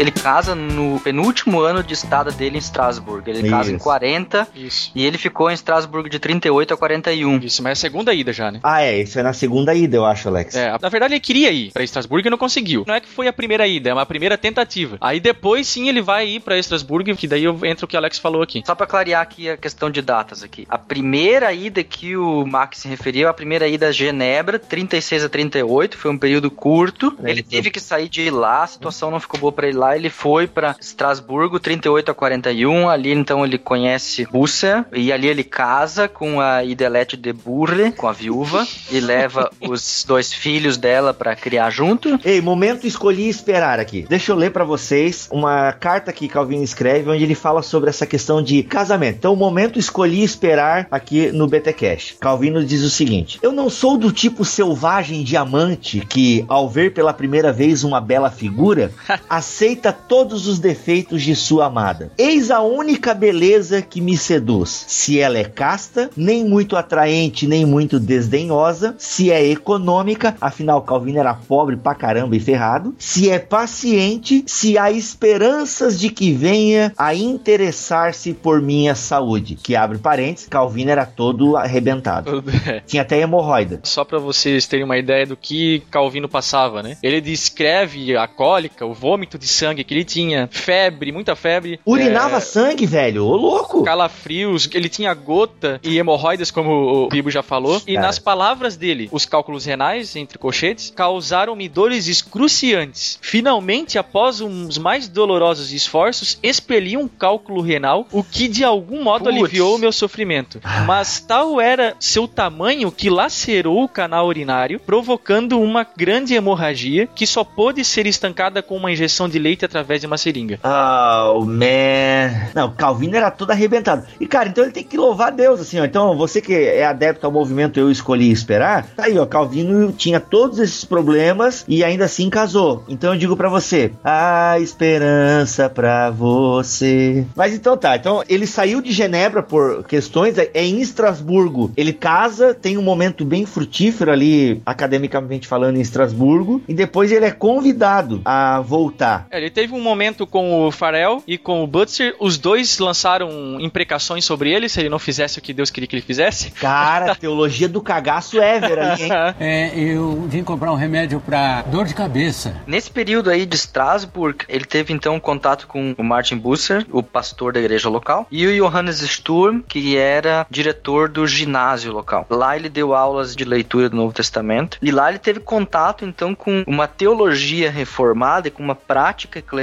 [0.00, 3.28] el casa no penúltimo ano de estada dele em Estrasburgo.
[3.28, 3.84] Ele casa em Isso.
[3.84, 4.92] 40 Isso.
[4.94, 7.38] e ele ficou em Estrasburgo de 38 a 41.
[7.38, 8.60] Isso, mas é a segunda ida já, né?
[8.62, 10.54] Ah, é, isso é na segunda ida, eu acho, Alex.
[10.54, 12.84] É, na verdade ele queria ir pra Estrasburgo e não conseguiu.
[12.86, 14.98] Não é que foi a primeira ida, é uma primeira tentativa.
[15.00, 18.18] Aí depois sim ele vai ir pra Estrasburgo, que daí entra o que o Alex
[18.18, 18.62] falou aqui.
[18.66, 20.66] Só pra clarear aqui a questão de datas aqui.
[20.68, 25.28] A primeira ida que o Max se referiu, a primeira ida a Genebra, 36 a
[25.28, 27.16] 38, foi um período curto.
[27.22, 29.96] É, Ele teve que sair de lá, a situação não ficou boa pra ele lá,
[29.96, 35.44] ele foi pra Estrasburgo, 38 a 41, ali então ele conhece Rússia, e ali ele
[35.44, 41.14] casa com a Idelete de Burre, com a viúva, e leva os dois filhos dela
[41.14, 42.18] pra criar junto.
[42.24, 44.06] Ei, momento escolhi esperar aqui.
[44.08, 48.06] Deixa eu ler pra vocês uma carta que Calvin escreve onde ele fala sobre essa
[48.06, 49.16] questão de casamento.
[49.16, 52.16] Então, o momento escolhi esperar aqui no BT Cash.
[52.20, 57.12] Calvino diz o seguinte: Eu não sou do tipo selvagem diamante que, ao ver pela
[57.12, 58.92] primeira vez uma bela figura,
[59.28, 62.10] aceita todos os defeitos de sua amada.
[62.18, 64.84] Eis a única beleza que me seduz.
[64.88, 71.18] Se ela é casta, nem muito atraente, nem muito desdenhosa, se é econômica, afinal Calvino
[71.18, 76.92] era pobre pra caramba e ferrado, se é paciente, se há esperanças de que venha
[76.96, 79.56] a interessar-se por minha saúde.
[79.56, 82.42] Que abre parênteses, Calvino era todo arrebentado.
[82.86, 83.80] Tinha até hemorroida.
[83.82, 86.96] Só pra vocês terem uma ideia do que Calvino passava, né?
[87.02, 91.80] Ele descreve a cólica, o vômito de sangue que ele tinha, febre, muita febre.
[91.84, 92.40] Urinava é...
[92.40, 93.82] sangue, velho, ô louco.
[93.82, 97.82] Calafrios, ele tinha gota e hemorroidas, como o Bibo já falou.
[97.88, 103.18] E nas palavras dele, os cálculos renais, entre colchetes, causaram-me dores excruciantes.
[103.20, 109.24] Finalmente, após uns mais dolorosos esforços, expeli um cálculo renal, o que de algum modo
[109.24, 109.36] Puts.
[109.36, 110.60] aliviou o meu sofrimento.
[110.86, 117.26] Mas tal era seu tamanho que lacerou o canal urinário, provocando uma grande hemorragia que
[117.26, 120.58] só pôde ser estancada com uma injeção de leite através de uma seringa.
[120.62, 122.50] Oh, man.
[122.54, 124.04] Não, o Calvino era todo arrebentado.
[124.20, 125.84] E, cara, então ele tem que louvar Deus, assim, ó.
[125.84, 129.26] Então, você que é adepto ao movimento Eu Escolhi Esperar, tá aí, ó.
[129.26, 132.84] Calvino tinha todos esses problemas e ainda assim casou.
[132.88, 137.24] Então eu digo para você, a esperança para você.
[137.34, 141.72] Mas então tá, então ele saiu de Genebra por questões, é, é em Estrasburgo.
[141.76, 147.24] Ele casa, tem um momento bem frutífero ali, academicamente falando, em Estrasburgo, e depois ele
[147.24, 149.26] é convidado a voltar.
[149.30, 153.60] É, ele teve um momento com o Farel e com o Butcher, os dois lançaram
[153.60, 156.50] imprecações sobre ele, se ele não fizesse o que Deus queria que ele fizesse.
[156.52, 159.10] Cara, teologia do cagaço ever ali, hein?
[159.40, 162.54] É, eu vim comprar um remédio para dor de cabeça.
[162.66, 167.52] Nesse período aí de Strasbourg, ele teve então contato com o Martin Busser, o pastor
[167.52, 172.26] da igreja local, e o Johannes Sturm, que era diretor do ginásio local.
[172.28, 176.34] Lá ele deu aulas de leitura do Novo Testamento, e lá ele teve contato então
[176.34, 179.59] com uma teologia reformada e com uma prática eclesiástica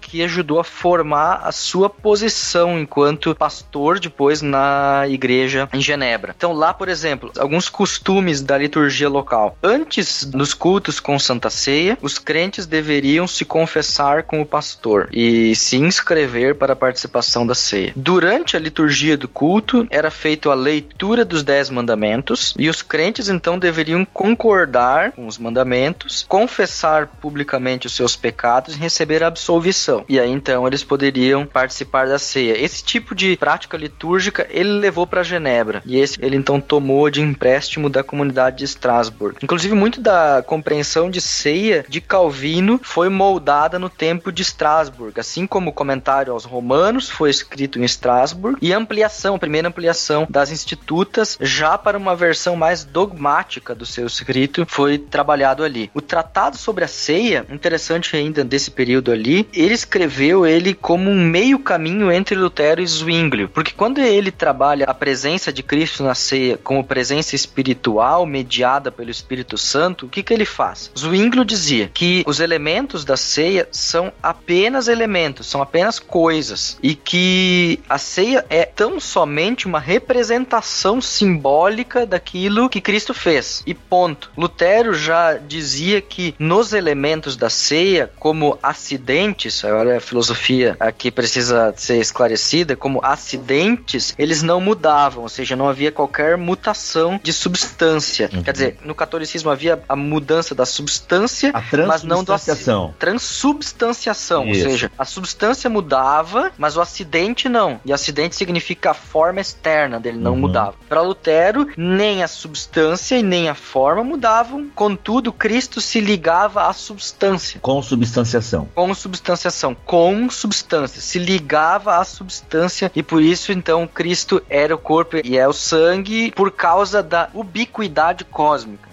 [0.00, 6.34] que ajudou a formar a sua posição enquanto pastor depois na igreja em Genebra.
[6.36, 9.56] Então lá, por exemplo, alguns costumes da liturgia local.
[9.62, 15.54] Antes dos cultos com Santa Ceia, os crentes deveriam se confessar com o pastor e
[15.56, 17.92] se inscrever para a participação da ceia.
[17.96, 23.28] Durante a liturgia do culto, era feita a leitura dos dez mandamentos e os crentes
[23.28, 30.04] então deveriam concordar com os mandamentos, confessar publicamente os seus pecados e receber absolvição.
[30.08, 32.62] E aí então eles poderiam participar da ceia.
[32.62, 37.22] Esse tipo de prática litúrgica ele levou para Genebra e esse ele então tomou de
[37.22, 39.38] empréstimo da comunidade de Strasbourg.
[39.42, 45.46] Inclusive muito da compreensão de ceia de Calvino foi moldada no tempo de Strasbourg, assim
[45.46, 50.26] como o comentário aos Romanos foi escrito em Strasbourg e a ampliação, a primeira ampliação
[50.28, 55.90] das institutas já para uma versão mais dogmática do seu escrito foi trabalhado ali.
[55.94, 58.81] O tratado sobre a ceia, interessante ainda desse período
[59.12, 64.30] ali, ele escreveu ele como um meio caminho entre Lutero e Zwinglio, porque quando ele
[64.30, 70.08] trabalha a presença de Cristo na ceia como presença espiritual mediada pelo Espírito Santo, o
[70.08, 70.90] que que ele faz?
[70.98, 77.80] Zwinglio dizia que os elementos da ceia são apenas elementos, são apenas coisas e que
[77.88, 83.62] a ceia é tão somente uma representação simbólica daquilo que Cristo fez.
[83.66, 84.30] E ponto.
[84.36, 91.72] Lutero já dizia que nos elementos da ceia, como acidentes, agora a filosofia aqui precisa
[91.76, 98.30] ser esclarecida, como acidentes, eles não mudavam, ou seja, não havia qualquer mutação de substância.
[98.32, 98.42] Uhum.
[98.42, 101.52] Quer dizer, no catolicismo havia a mudança da substância,
[101.86, 102.94] mas não do acidente.
[102.98, 104.64] Transubstanciação, Isso.
[104.64, 107.78] ou seja, a substância mudava, mas o acidente não.
[107.84, 110.40] E acidente significa a forma externa dele não uhum.
[110.40, 110.74] mudava.
[110.88, 116.72] Para Lutero, nem a substância e nem a forma mudavam, contudo, Cristo se ligava à
[116.72, 117.60] substância.
[117.60, 118.61] Com substanciação.
[118.74, 124.78] Com substanciação, com substância, se ligava à substância e por isso então Cristo era o
[124.78, 128.88] corpo e é o sangue por causa da ubiquidade cósmica.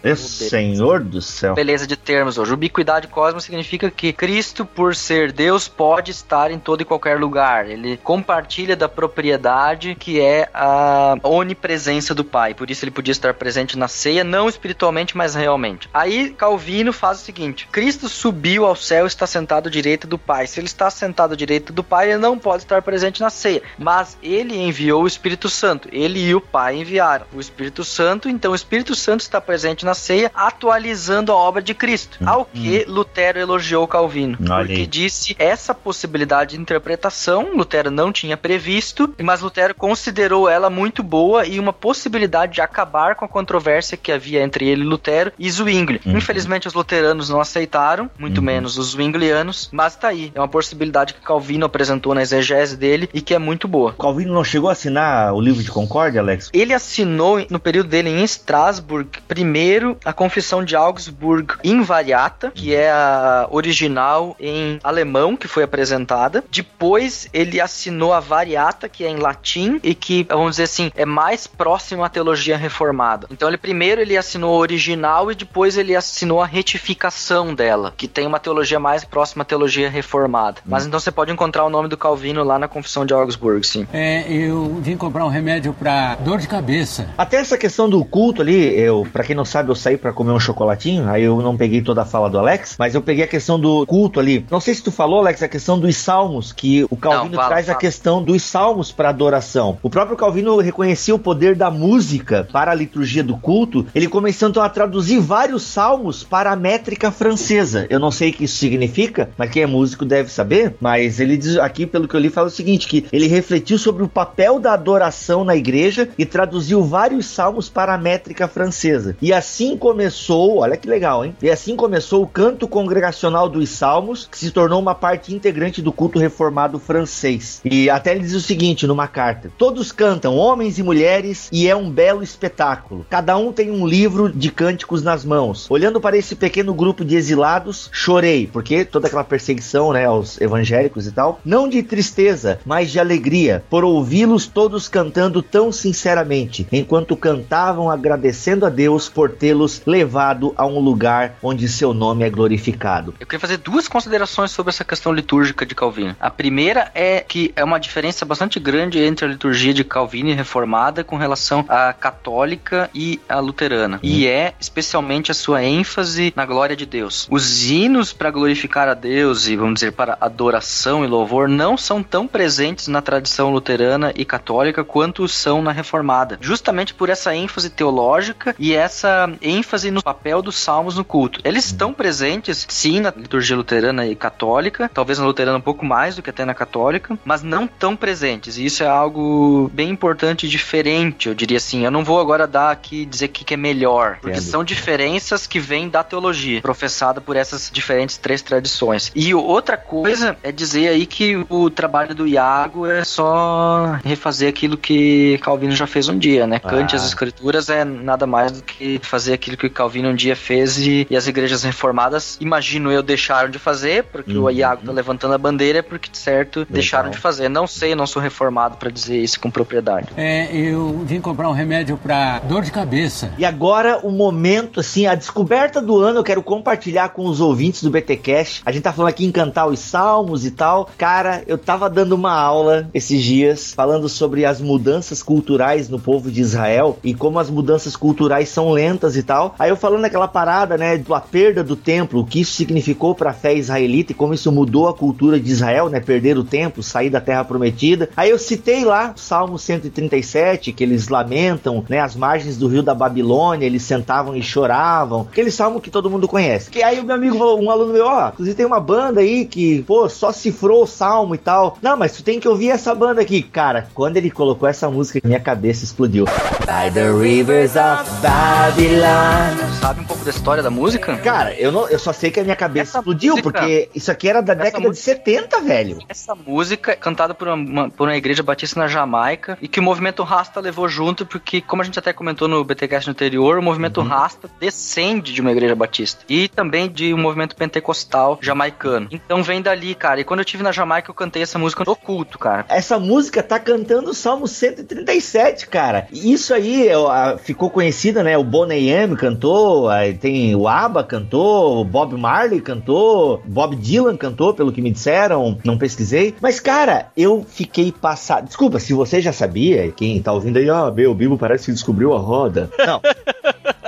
[0.49, 1.53] Senhor do céu.
[1.53, 2.53] Beleza de termos hoje.
[2.53, 7.70] Ubiquidade cósmica significa que Cristo, por ser Deus, pode estar em todo e qualquer lugar.
[7.70, 12.53] Ele compartilha da propriedade que é a onipresença do Pai.
[12.53, 15.89] Por isso ele podia estar presente na ceia, não espiritualmente, mas realmente.
[15.93, 20.18] Aí Calvino faz o seguinte: Cristo subiu ao céu e está sentado à direita do
[20.18, 20.47] Pai.
[20.47, 23.62] Se ele está sentado à direita do Pai, ele não pode estar presente na ceia.
[23.78, 25.89] Mas ele enviou o Espírito Santo.
[25.91, 29.93] Ele e o Pai enviaram o Espírito Santo, então o Espírito Santo está presente na
[29.93, 32.18] ceia, atualizando a obra de Cristo.
[32.22, 32.91] Hum, ao que hum.
[32.91, 34.38] Lutero elogiou Calvino.
[34.49, 34.88] Olha porque aí.
[34.88, 41.45] disse essa possibilidade de interpretação, Lutero não tinha previsto, mas Lutero considerou ela muito boa
[41.45, 45.49] e uma possibilidade de acabar com a controvérsia que havia entre ele e Lutero e
[45.49, 46.01] Zwingli.
[46.05, 46.18] Uhum.
[46.18, 48.43] Infelizmente os luteranos não aceitaram, muito uhum.
[48.43, 50.32] menos os zwinglianos, mas tá aí.
[50.34, 53.93] É uma possibilidade que Calvino apresentou na exegese dele e que é muito boa.
[53.93, 56.50] Calvino não chegou a assinar o livro de Concórdia, Alex?
[56.54, 62.91] Ele assinou no período dele em Estrasburgo, primeiro a Confissão de Augsburg Invariata, que é
[62.91, 66.43] a original em alemão que foi apresentada.
[66.52, 71.06] Depois ele assinou a Variata, que é em latim e que, vamos dizer assim, é
[71.06, 73.28] mais próximo à teologia reformada.
[73.32, 78.08] Então ele primeiro ele assinou a original e depois ele assinou a retificação dela, que
[78.08, 80.62] tem uma teologia mais próxima à teologia reformada.
[80.66, 83.88] Mas então você pode encontrar o nome do Calvino lá na Confissão de Augsburg, sim.
[83.92, 87.10] É, eu vim comprar um remédio pra dor de cabeça.
[87.18, 90.32] Até essa questão do culto ali, eu, para quem não sabe, eu saí para comer
[90.32, 93.28] um chocolatinho, aí eu não peguei toda a fala do Alex, mas eu peguei a
[93.28, 94.46] questão do culto ali.
[94.50, 97.50] Não sei se tu falou, Alex, a questão dos salmos, que o Calvino Não, fala,
[97.50, 97.78] traz fala.
[97.78, 99.78] a questão dos salmos para adoração.
[99.82, 104.50] O próprio Calvino reconhecia o poder da música para a liturgia do culto, ele começou
[104.50, 107.86] então a traduzir vários salmos para a métrica francesa.
[107.90, 111.38] Eu não sei o que isso significa, mas quem é músico deve saber, mas ele
[111.38, 114.60] diz aqui, pelo que eu li, fala o seguinte, que ele refletiu sobre o papel
[114.60, 119.16] da adoração na igreja e traduziu vários salmos para a métrica francesa.
[119.22, 121.36] E assim começou, olha que legal, hein?
[121.42, 125.92] E assim começou o canto congregacional dos salmos, que se tornou uma parte integrante do
[125.92, 127.62] culto reformado francês.
[127.64, 131.76] E até ele diz o seguinte numa carta: Todos cantam, homens e mulheres, e é
[131.76, 133.06] um belo espetáculo.
[133.10, 135.70] Cada um tem um livro de cânticos nas mãos.
[135.70, 141.07] Olhando para esse pequeno grupo de exilados, chorei, porque toda aquela perseguição, né, aos evangélicos
[141.07, 147.18] e tal, não de tristeza, mas de alegria, por ouvi-los todos cantando tão sinceramente, enquanto
[147.18, 153.14] cantavam agradecendo a Deus por tê-los levado a um lugar onde seu nome é glorificado.
[153.20, 156.16] Eu queria fazer duas considerações sobre essa questão litúrgica de Calvino.
[156.20, 160.34] A primeira é que é uma diferença bastante grande entre a liturgia de Calvino e
[160.34, 163.99] reformada com relação à católica e à luterana.
[164.03, 167.28] E é especialmente a sua ênfase na glória de Deus.
[167.30, 172.04] Os hinos para glorificar a Deus e vamos dizer para adoração e louvor não são
[172.04, 176.38] tão presentes na tradição luterana e católica quanto são na reformada.
[176.41, 181.39] Justamente por essa ênfase teológica e essa ênfase no papel dos salmos no culto.
[181.43, 186.16] Eles estão presentes, sim, na liturgia luterana e católica, talvez na luterana um pouco mais
[186.16, 188.58] do que até na católica, mas não tão presentes.
[188.58, 191.86] E isso é algo bem importante e diferente, eu diria assim.
[191.86, 194.52] Eu não vou agora dar aqui dizer o que que é melhor, porque Entendo.
[194.52, 198.89] são diferenças que vêm da teologia, professada por essas diferentes três tradições.
[199.16, 204.78] E outra coisa é dizer aí que o trabalho do Iago é só refazer aquilo
[204.78, 206.60] que Calvino já fez um dia, né?
[206.60, 206.98] Cante Ah.
[207.00, 211.08] as escrituras é nada mais do que fazer aquilo que Calvino um dia fez e,
[211.10, 214.52] e as igrejas reformadas, imagino eu, deixaram de fazer, porque o Uhum.
[214.52, 217.50] Iago tá levantando a bandeira, porque certo, deixaram de fazer.
[217.50, 220.08] Não sei, não sou reformado pra dizer isso com propriedade.
[220.18, 223.32] É, eu vim comprar um remédio pra dor de cabeça.
[223.38, 227.84] E agora o momento, assim, a descoberta do ano, eu quero compartilhar com os ouvintes
[227.84, 228.62] do BTcast.
[228.66, 230.90] A gente tá falando aqui em cantar os salmos e tal.
[230.98, 236.32] Cara, eu tava dando uma aula esses dias falando sobre as mudanças culturais no povo
[236.32, 239.56] de Israel e como as mudanças culturais são lentas e tal.
[239.58, 243.32] Aí eu falando aquela parada, né, da perda do templo, o que isso significou para
[243.32, 246.84] a fé israelita e como isso mudou a cultura de Israel, né, perder o templo,
[246.84, 248.10] sair da terra prometida.
[248.16, 252.84] Aí eu citei lá o Salmo 137, que eles lamentam, né, as margens do rio
[252.84, 255.28] da Babilônia, eles sentavam e choravam.
[255.32, 256.70] Aquele salmo que todo mundo conhece.
[256.70, 259.45] Que aí o meu amigo falou, um aluno meu, ó, inclusive tem uma banda aí
[259.45, 261.78] que, pô, só cifrou o salmo e tal.
[261.82, 263.41] Não, mas tu tem que ouvir essa banda aqui.
[263.41, 266.26] Cara, quando ele colocou essa música, minha cabeça explodiu.
[266.26, 269.70] By the rivers of Babylon.
[269.82, 271.17] Sabe um pouco da história da música?
[271.17, 274.11] Cara, eu, não, eu só sei que a minha cabeça Essa explodiu, música- porque isso
[274.11, 275.97] aqui era da década de música- 70, velho.
[276.07, 279.84] Essa música é cantada por uma, por uma igreja batista na Jamaica e que o
[279.84, 284.01] movimento Rasta levou junto, porque, como a gente até comentou no BTcast anterior, o movimento
[284.01, 289.07] Rasta descende de uma igreja batista e também de um movimento pentecostal jamaicano.
[289.12, 290.20] Então vem dali, cara.
[290.20, 292.66] E quando eu estive na Jamaica, eu cantei essa música no culto, cara.
[292.68, 296.07] Essa música tá cantando o Salmo 137, cara.
[296.12, 298.38] E Isso aí é, ficou conhecida, né?
[298.38, 304.18] O Boney M cantou, aí tem o ABBA cantou, o Bob Marley cantou, Bob Dylan
[304.18, 306.36] cantou, pelo que me disseram, não pesquisei.
[306.41, 308.47] Mas, cara, eu fiquei passado.
[308.47, 311.72] Desculpa, se você já sabia, quem tá ouvindo aí, ó, meu, o Bibo parece que
[311.72, 312.70] descobriu a roda.
[312.86, 313.01] Não.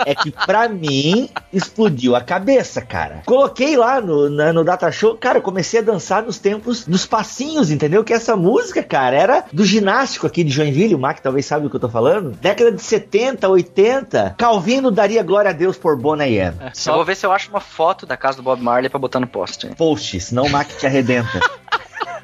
[0.06, 3.22] É que pra mim explodiu a cabeça, cara.
[3.26, 7.06] Coloquei lá no, na- no Data Show, cara, eu comecei a dançar nos tempos dos
[7.06, 8.04] passinhos, entendeu?
[8.04, 11.70] Que essa música, cara, era do ginástico aqui de Joinville, o Mac talvez sabe o
[11.70, 12.32] que eu tô falando.
[12.42, 14.36] Década de 70, 80.
[14.38, 16.56] Calvino daria glória a Deus por M.
[16.62, 19.00] Eu Só vou ver se eu acho uma foto da casa do Bob Marley pra
[19.00, 19.68] botar no post.
[19.78, 21.40] Post, senão o Mac te arrebenta.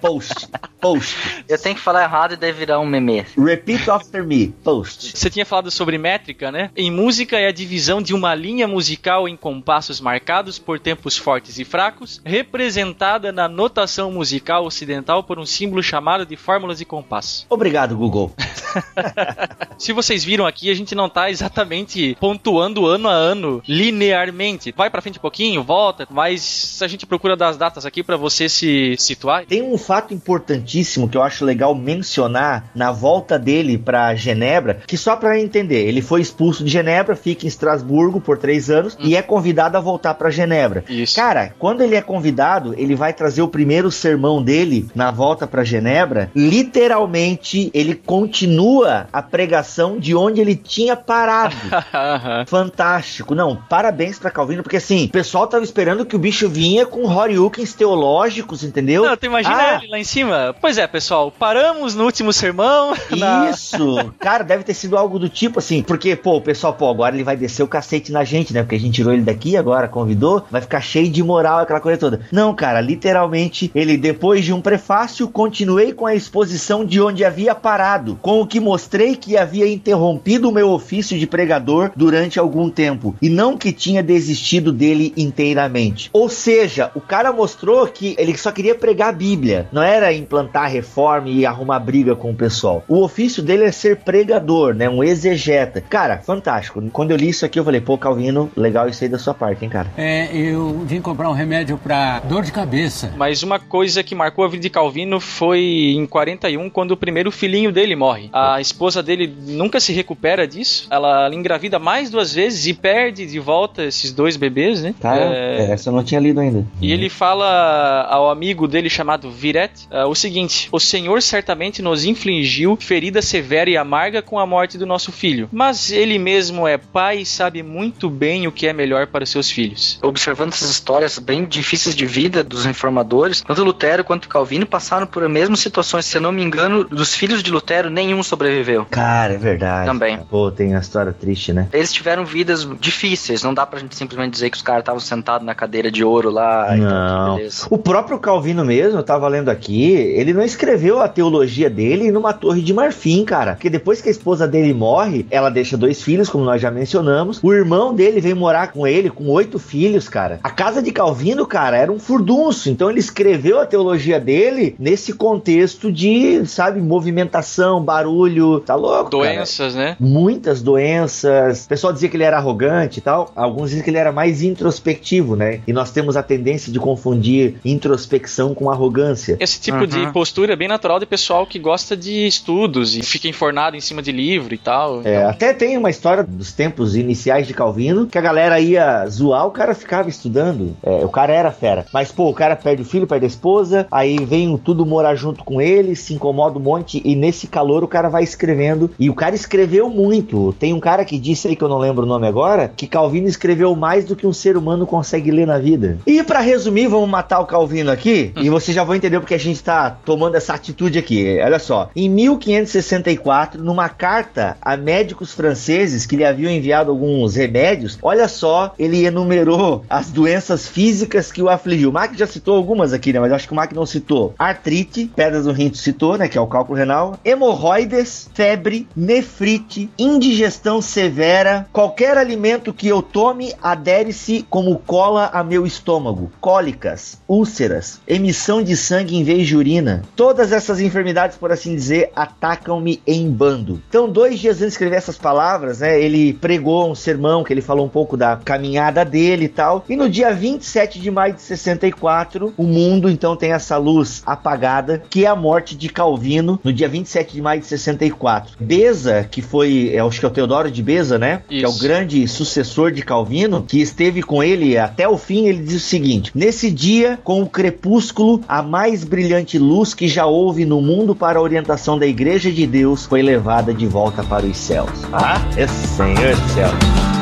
[0.01, 0.47] Post,
[0.79, 1.15] post.
[1.47, 3.25] Eu tenho que falar errado e daí virar um meme.
[3.37, 4.49] Repeat after me.
[4.63, 5.17] Post.
[5.17, 6.71] Você tinha falado sobre métrica, né?
[6.75, 11.57] Em música é a divisão de uma linha musical em compassos marcados por tempos fortes
[11.59, 17.45] e fracos, representada na notação musical ocidental por um símbolo chamado de fórmulas de compasso.
[17.49, 18.33] Obrigado, Google.
[19.77, 24.73] Se vocês viram aqui, a gente não tá exatamente pontuando ano a ano linearmente.
[24.75, 28.49] Vai pra frente um pouquinho, volta, mas a gente procura das datas aqui pra você
[28.49, 29.45] se situar.
[29.45, 34.97] Tem um fato interessantíssimo que eu acho legal mencionar na volta dele para Genebra, que
[34.97, 39.03] só para entender, ele foi expulso de Genebra, fica em Estrasburgo por três anos hum.
[39.05, 40.83] e é convidado a voltar para Genebra.
[40.89, 41.15] Isso.
[41.15, 45.63] Cara, quando ele é convidado, ele vai trazer o primeiro sermão dele na volta para
[45.63, 46.29] Genebra.
[46.35, 51.55] Literalmente, ele continua a pregação de onde ele tinha parado.
[52.47, 53.33] Fantástico.
[53.33, 57.05] Não, parabéns para Calvino, porque assim, o pessoal tava esperando que o bicho vinha com
[57.05, 59.05] Horyukens teológicos, entendeu?
[59.05, 59.76] Não, tu imagina ah.
[59.89, 60.55] Lá em cima.
[60.59, 62.93] Pois é, pessoal, paramos no último sermão.
[63.51, 63.95] Isso.
[63.95, 64.05] Na...
[64.19, 67.23] Cara, deve ter sido algo do tipo assim, porque, pô, o pessoal, pô, agora ele
[67.23, 68.61] vai descer o cacete na gente, né?
[68.61, 71.99] Porque a gente tirou ele daqui agora, convidou, vai ficar cheio de moral, aquela coisa
[71.99, 72.21] toda.
[72.31, 77.53] Não, cara, literalmente, ele, depois de um prefácio, continuei com a exposição de onde havia
[77.53, 82.69] parado, com o que mostrei que havia interrompido o meu ofício de pregador durante algum
[82.69, 86.09] tempo, e não que tinha desistido dele inteiramente.
[86.13, 90.69] Ou seja, o cara mostrou que ele só queria pregar a Bíblia, não era implantar
[90.71, 92.83] reforma e arrumar briga com o pessoal.
[92.87, 94.89] O ofício dele é ser pregador, né?
[94.89, 95.81] Um exegeta.
[95.81, 96.81] Cara, fantástico.
[96.91, 99.63] Quando eu li isso aqui, eu falei, pô, Calvino, legal isso aí da sua parte,
[99.63, 99.87] hein, cara?
[99.97, 103.13] É, eu vim comprar um remédio pra dor de cabeça.
[103.17, 105.61] Mas uma coisa que marcou a vida de Calvino foi
[105.95, 108.29] em 41, quando o primeiro filhinho dele morre.
[108.33, 110.87] A esposa dele nunca se recupera disso.
[110.89, 114.93] Ela engravida mais duas vezes e perde de volta esses dois bebês, né?
[114.99, 115.71] Cara, é...
[115.71, 116.65] essa eu não tinha lido ainda.
[116.81, 119.29] E ele fala ao amigo dele chamado
[119.65, 124.77] Uh, o seguinte: O Senhor certamente nos infligiu ferida severa e amarga com a morte
[124.77, 128.73] do nosso filho, mas ele mesmo é pai e sabe muito bem o que é
[128.73, 129.99] melhor para seus filhos.
[130.01, 135.23] Observando essas histórias bem difíceis de vida dos reformadores, tanto Lutero quanto Calvino passaram por
[135.23, 136.05] as mesmas situações.
[136.05, 138.85] Se eu não me engano, dos filhos de Lutero, nenhum sobreviveu.
[138.89, 139.85] Cara, é verdade.
[139.85, 140.17] Também.
[140.29, 141.67] Pô, tem uma história triste, né?
[141.73, 143.43] Eles tiveram vidas difíceis.
[143.43, 146.29] Não dá pra gente simplesmente dizer que os caras estavam sentados na cadeira de ouro
[146.29, 146.75] lá.
[146.75, 147.39] Não.
[147.39, 152.11] Então, o próprio Calvino mesmo, eu tava lendo aqui, ele não escreveu a teologia dele
[152.11, 153.53] numa torre de marfim, cara.
[153.53, 157.39] Porque depois que a esposa dele morre, ela deixa dois filhos, como nós já mencionamos.
[157.43, 160.39] O irmão dele vem morar com ele, com oito filhos, cara.
[160.43, 162.69] A casa de Calvino, cara, era um furdunço.
[162.69, 168.59] Então ele escreveu a teologia dele nesse contexto de, sabe, movimentação, barulho.
[168.59, 169.09] Tá louco?
[169.09, 169.89] Doenças, cara.
[169.89, 169.97] né?
[169.99, 171.65] Muitas doenças.
[171.65, 173.31] O pessoal dizia que ele era arrogante e tal.
[173.35, 175.61] Alguns dizem que ele era mais introspectivo, né?
[175.67, 179.36] E nós temos a tendência de confundir introspecção com arrogância.
[179.39, 179.87] Esse tipo uhum.
[179.87, 183.81] de postura é bem natural de pessoal que gosta de estudos e fica informado em
[183.81, 185.01] cima de livro e tal.
[185.03, 185.29] É, então...
[185.29, 189.51] até tem uma história dos tempos iniciais de Calvino que a galera ia zoar, o
[189.51, 190.75] cara ficava estudando.
[190.83, 191.85] É, o cara era fera.
[191.93, 195.43] Mas, pô, o cara perde o filho, perde a esposa, aí vem tudo morar junto
[195.43, 198.91] com ele, se incomoda um monte e nesse calor o cara vai escrevendo.
[198.99, 200.53] E o cara escreveu muito.
[200.59, 203.27] Tem um cara que disse aí que eu não lembro o nome agora, que Calvino
[203.27, 205.97] escreveu mais do que um ser humano consegue ler na vida.
[206.05, 209.37] E para resumir, vamos matar o Calvino aqui e você já vai entender porque a
[209.37, 211.37] gente tá tomando essa atitude aqui.
[211.43, 217.99] Olha só, em 1564, numa carta a médicos franceses que lhe haviam enviado alguns remédios,
[218.01, 221.89] olha só, ele enumerou as doenças físicas que o afligiu.
[221.89, 223.19] O Mac já citou algumas aqui, né?
[223.19, 224.33] Mas acho que o Mac não citou.
[224.39, 226.29] Artrite, pedras do rim citou, né?
[226.29, 227.19] Que é o cálculo renal.
[227.25, 231.67] Hemorroides, febre, nefrite, indigestão severa.
[231.73, 236.31] Qualquer alimento que eu tome adere-se como cola a meu estômago.
[236.39, 240.03] Cólicas, úlceras, emissão de sangue em vez de urina.
[240.15, 243.81] Todas essas enfermidades, por assim dizer, atacam-me em bando.
[243.87, 245.99] Então, dois dias antes de escrever essas palavras, né?
[245.99, 249.85] Ele pregou um sermão que ele falou um pouco da caminhada dele e tal.
[249.87, 255.03] E no dia 27 de maio de 64, o mundo então tem essa luz apagada,
[255.09, 258.57] que é a morte de Calvino, no dia 27 de maio de 64.
[258.59, 261.41] Beza, que foi, acho que é o Teodoro de Beza, né?
[261.49, 261.59] Isso.
[261.59, 265.63] Que é o grande sucessor de Calvino, que esteve com ele até o fim, ele
[265.63, 270.65] diz o seguinte: Nesse dia, com o crepúsculo, a mais brilhante luz que já houve
[270.65, 274.57] no mundo para a orientação da Igreja de Deus foi levada de volta para os
[274.57, 274.89] céus.
[275.11, 277.16] Ah, é Senhor do céu.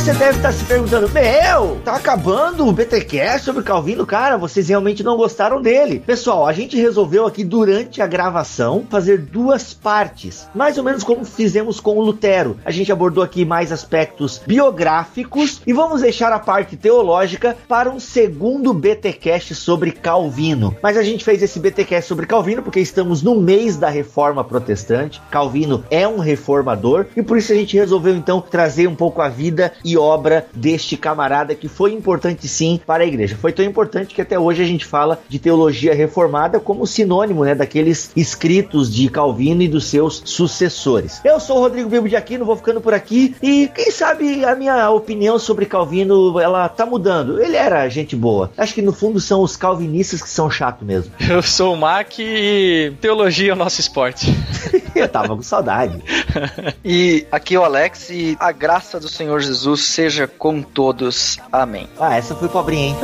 [0.00, 4.06] Você deve estar se perguntando: Meu, tá acabando o BTQ sobre Calvino?
[4.06, 6.00] Cara, vocês realmente não gostaram dele.
[6.00, 11.22] Pessoal, a gente resolveu aqui durante a gravação fazer duas partes, mais ou menos como
[11.22, 12.56] fizemos com o Lutero.
[12.64, 18.00] A gente abordou aqui mais aspectos biográficos e vamos deixar a parte teológica para um
[18.00, 20.74] segundo BTcast sobre Calvino.
[20.82, 25.20] Mas a gente fez esse BTcast sobre Calvino porque estamos no mês da reforma protestante.
[25.30, 29.28] Calvino é um reformador e por isso a gente resolveu então trazer um pouco a
[29.28, 33.36] vida e e obra deste camarada que foi importante sim para a igreja.
[33.36, 37.54] Foi tão importante que até hoje a gente fala de teologia reformada como sinônimo né,
[37.54, 41.20] daqueles escritos de Calvino e dos seus sucessores.
[41.24, 44.54] Eu sou o Rodrigo Bibo de Aquino, vou ficando por aqui e quem sabe a
[44.54, 47.40] minha opinião sobre Calvino ela tá mudando.
[47.40, 48.50] Ele era gente boa.
[48.56, 51.12] Acho que no fundo são os calvinistas que são chato mesmo.
[51.28, 54.26] Eu sou o Mac e teologia é o nosso esporte.
[54.94, 56.02] Eu tava com saudade.
[56.84, 61.38] e aqui é o Alex e a graça do Senhor Jesus seja com todos.
[61.50, 61.88] Amém.
[61.98, 62.96] Ah, essa foi pobrinha, hein?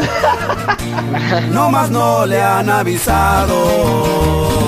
[1.52, 4.65] no mas no le han avisado.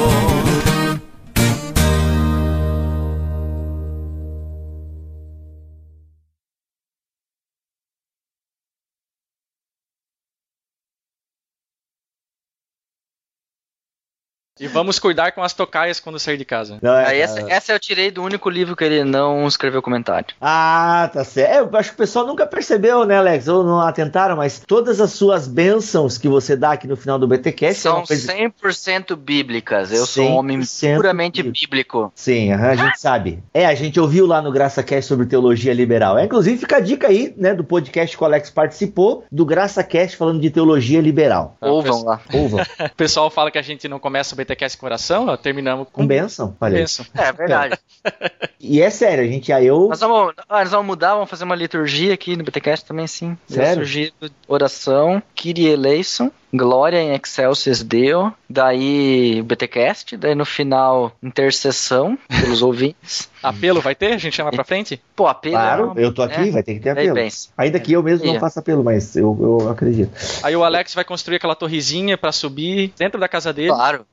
[14.60, 16.78] E vamos cuidar com as tocaias quando sair de casa.
[16.82, 20.34] Não, é, essa, essa, eu tirei do único livro que ele não escreveu comentário.
[20.40, 21.50] Ah, tá certo.
[21.50, 23.48] É, eu acho que o pessoal nunca percebeu, né, Alex?
[23.48, 27.26] Ou não atentaram, mas todas as suas bênçãos que você dá aqui no final do
[27.26, 28.32] BTcast são é coisa...
[28.34, 29.92] 100% bíblicas.
[29.92, 30.60] Eu sou um homem
[30.96, 31.60] puramente bíblico.
[31.60, 32.12] bíblico.
[32.14, 33.42] Sim, a gente sabe.
[33.54, 36.18] É, a gente ouviu lá no GraçaCast sobre teologia liberal.
[36.18, 40.16] É, inclusive, fica a dica aí, né, do podcast que o Alex participou, do GraçaCast
[40.16, 41.56] falando de teologia liberal.
[41.60, 42.20] Ouvam lá.
[42.32, 42.60] Ouvam.
[42.80, 46.02] o pessoal fala que a gente não começa o BTcast BTcast Coração, ó, terminamos com.
[46.02, 47.04] Com benção, olha benção.
[47.14, 47.78] É, verdade.
[48.58, 49.88] e é sério, a gente, aí eu.
[49.88, 53.36] Nós vamos, ah, nós vamos mudar, vamos fazer uma liturgia aqui no BTcast também, sim.
[53.46, 53.82] Sério?
[53.82, 54.12] Liturgia,
[54.46, 56.30] oração, Kyrie eleison.
[56.52, 63.28] Glória em Excelsis Deo, daí BTcast, daí no final intercessão pelos ouvintes.
[63.42, 64.14] Apelo vai ter?
[64.14, 65.00] A gente chama pra frente?
[65.14, 65.54] Pô, apelo.
[65.54, 66.50] Claro, é eu tô aqui, é.
[66.50, 67.16] vai ter que ter apelo.
[67.56, 70.10] Ainda que eu mesmo não faça apelo, mas eu, eu acredito.
[70.42, 73.68] Aí o Alex vai construir aquela torrezinha pra subir dentro da casa dele.
[73.68, 74.06] Claro,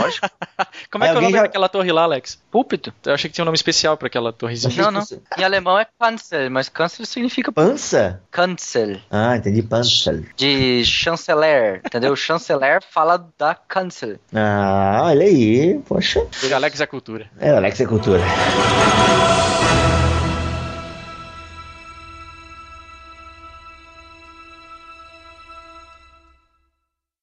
[0.00, 0.28] lógico.
[0.90, 1.42] Como é que é o nome já...
[1.42, 2.38] daquela torre lá, Alex?
[2.50, 2.92] Púlpito.
[3.04, 4.84] Eu achei que tinha um nome especial pra aquela torrezinha.
[4.84, 5.02] Não, não.
[5.38, 7.52] Em alemão é Kanzel, mas Kanzel significa...
[7.52, 8.20] Pança?
[8.30, 8.98] Kanzel.
[9.10, 10.24] Ah, entendi, Panzel.
[10.36, 12.12] De chanceler, entendeu?
[12.12, 14.16] O chanceler fala da Cancel.
[14.34, 16.20] Ah, olha aí, poxa.
[16.20, 17.30] O Alex é cultura.
[17.38, 18.22] É, o Alex é cultura.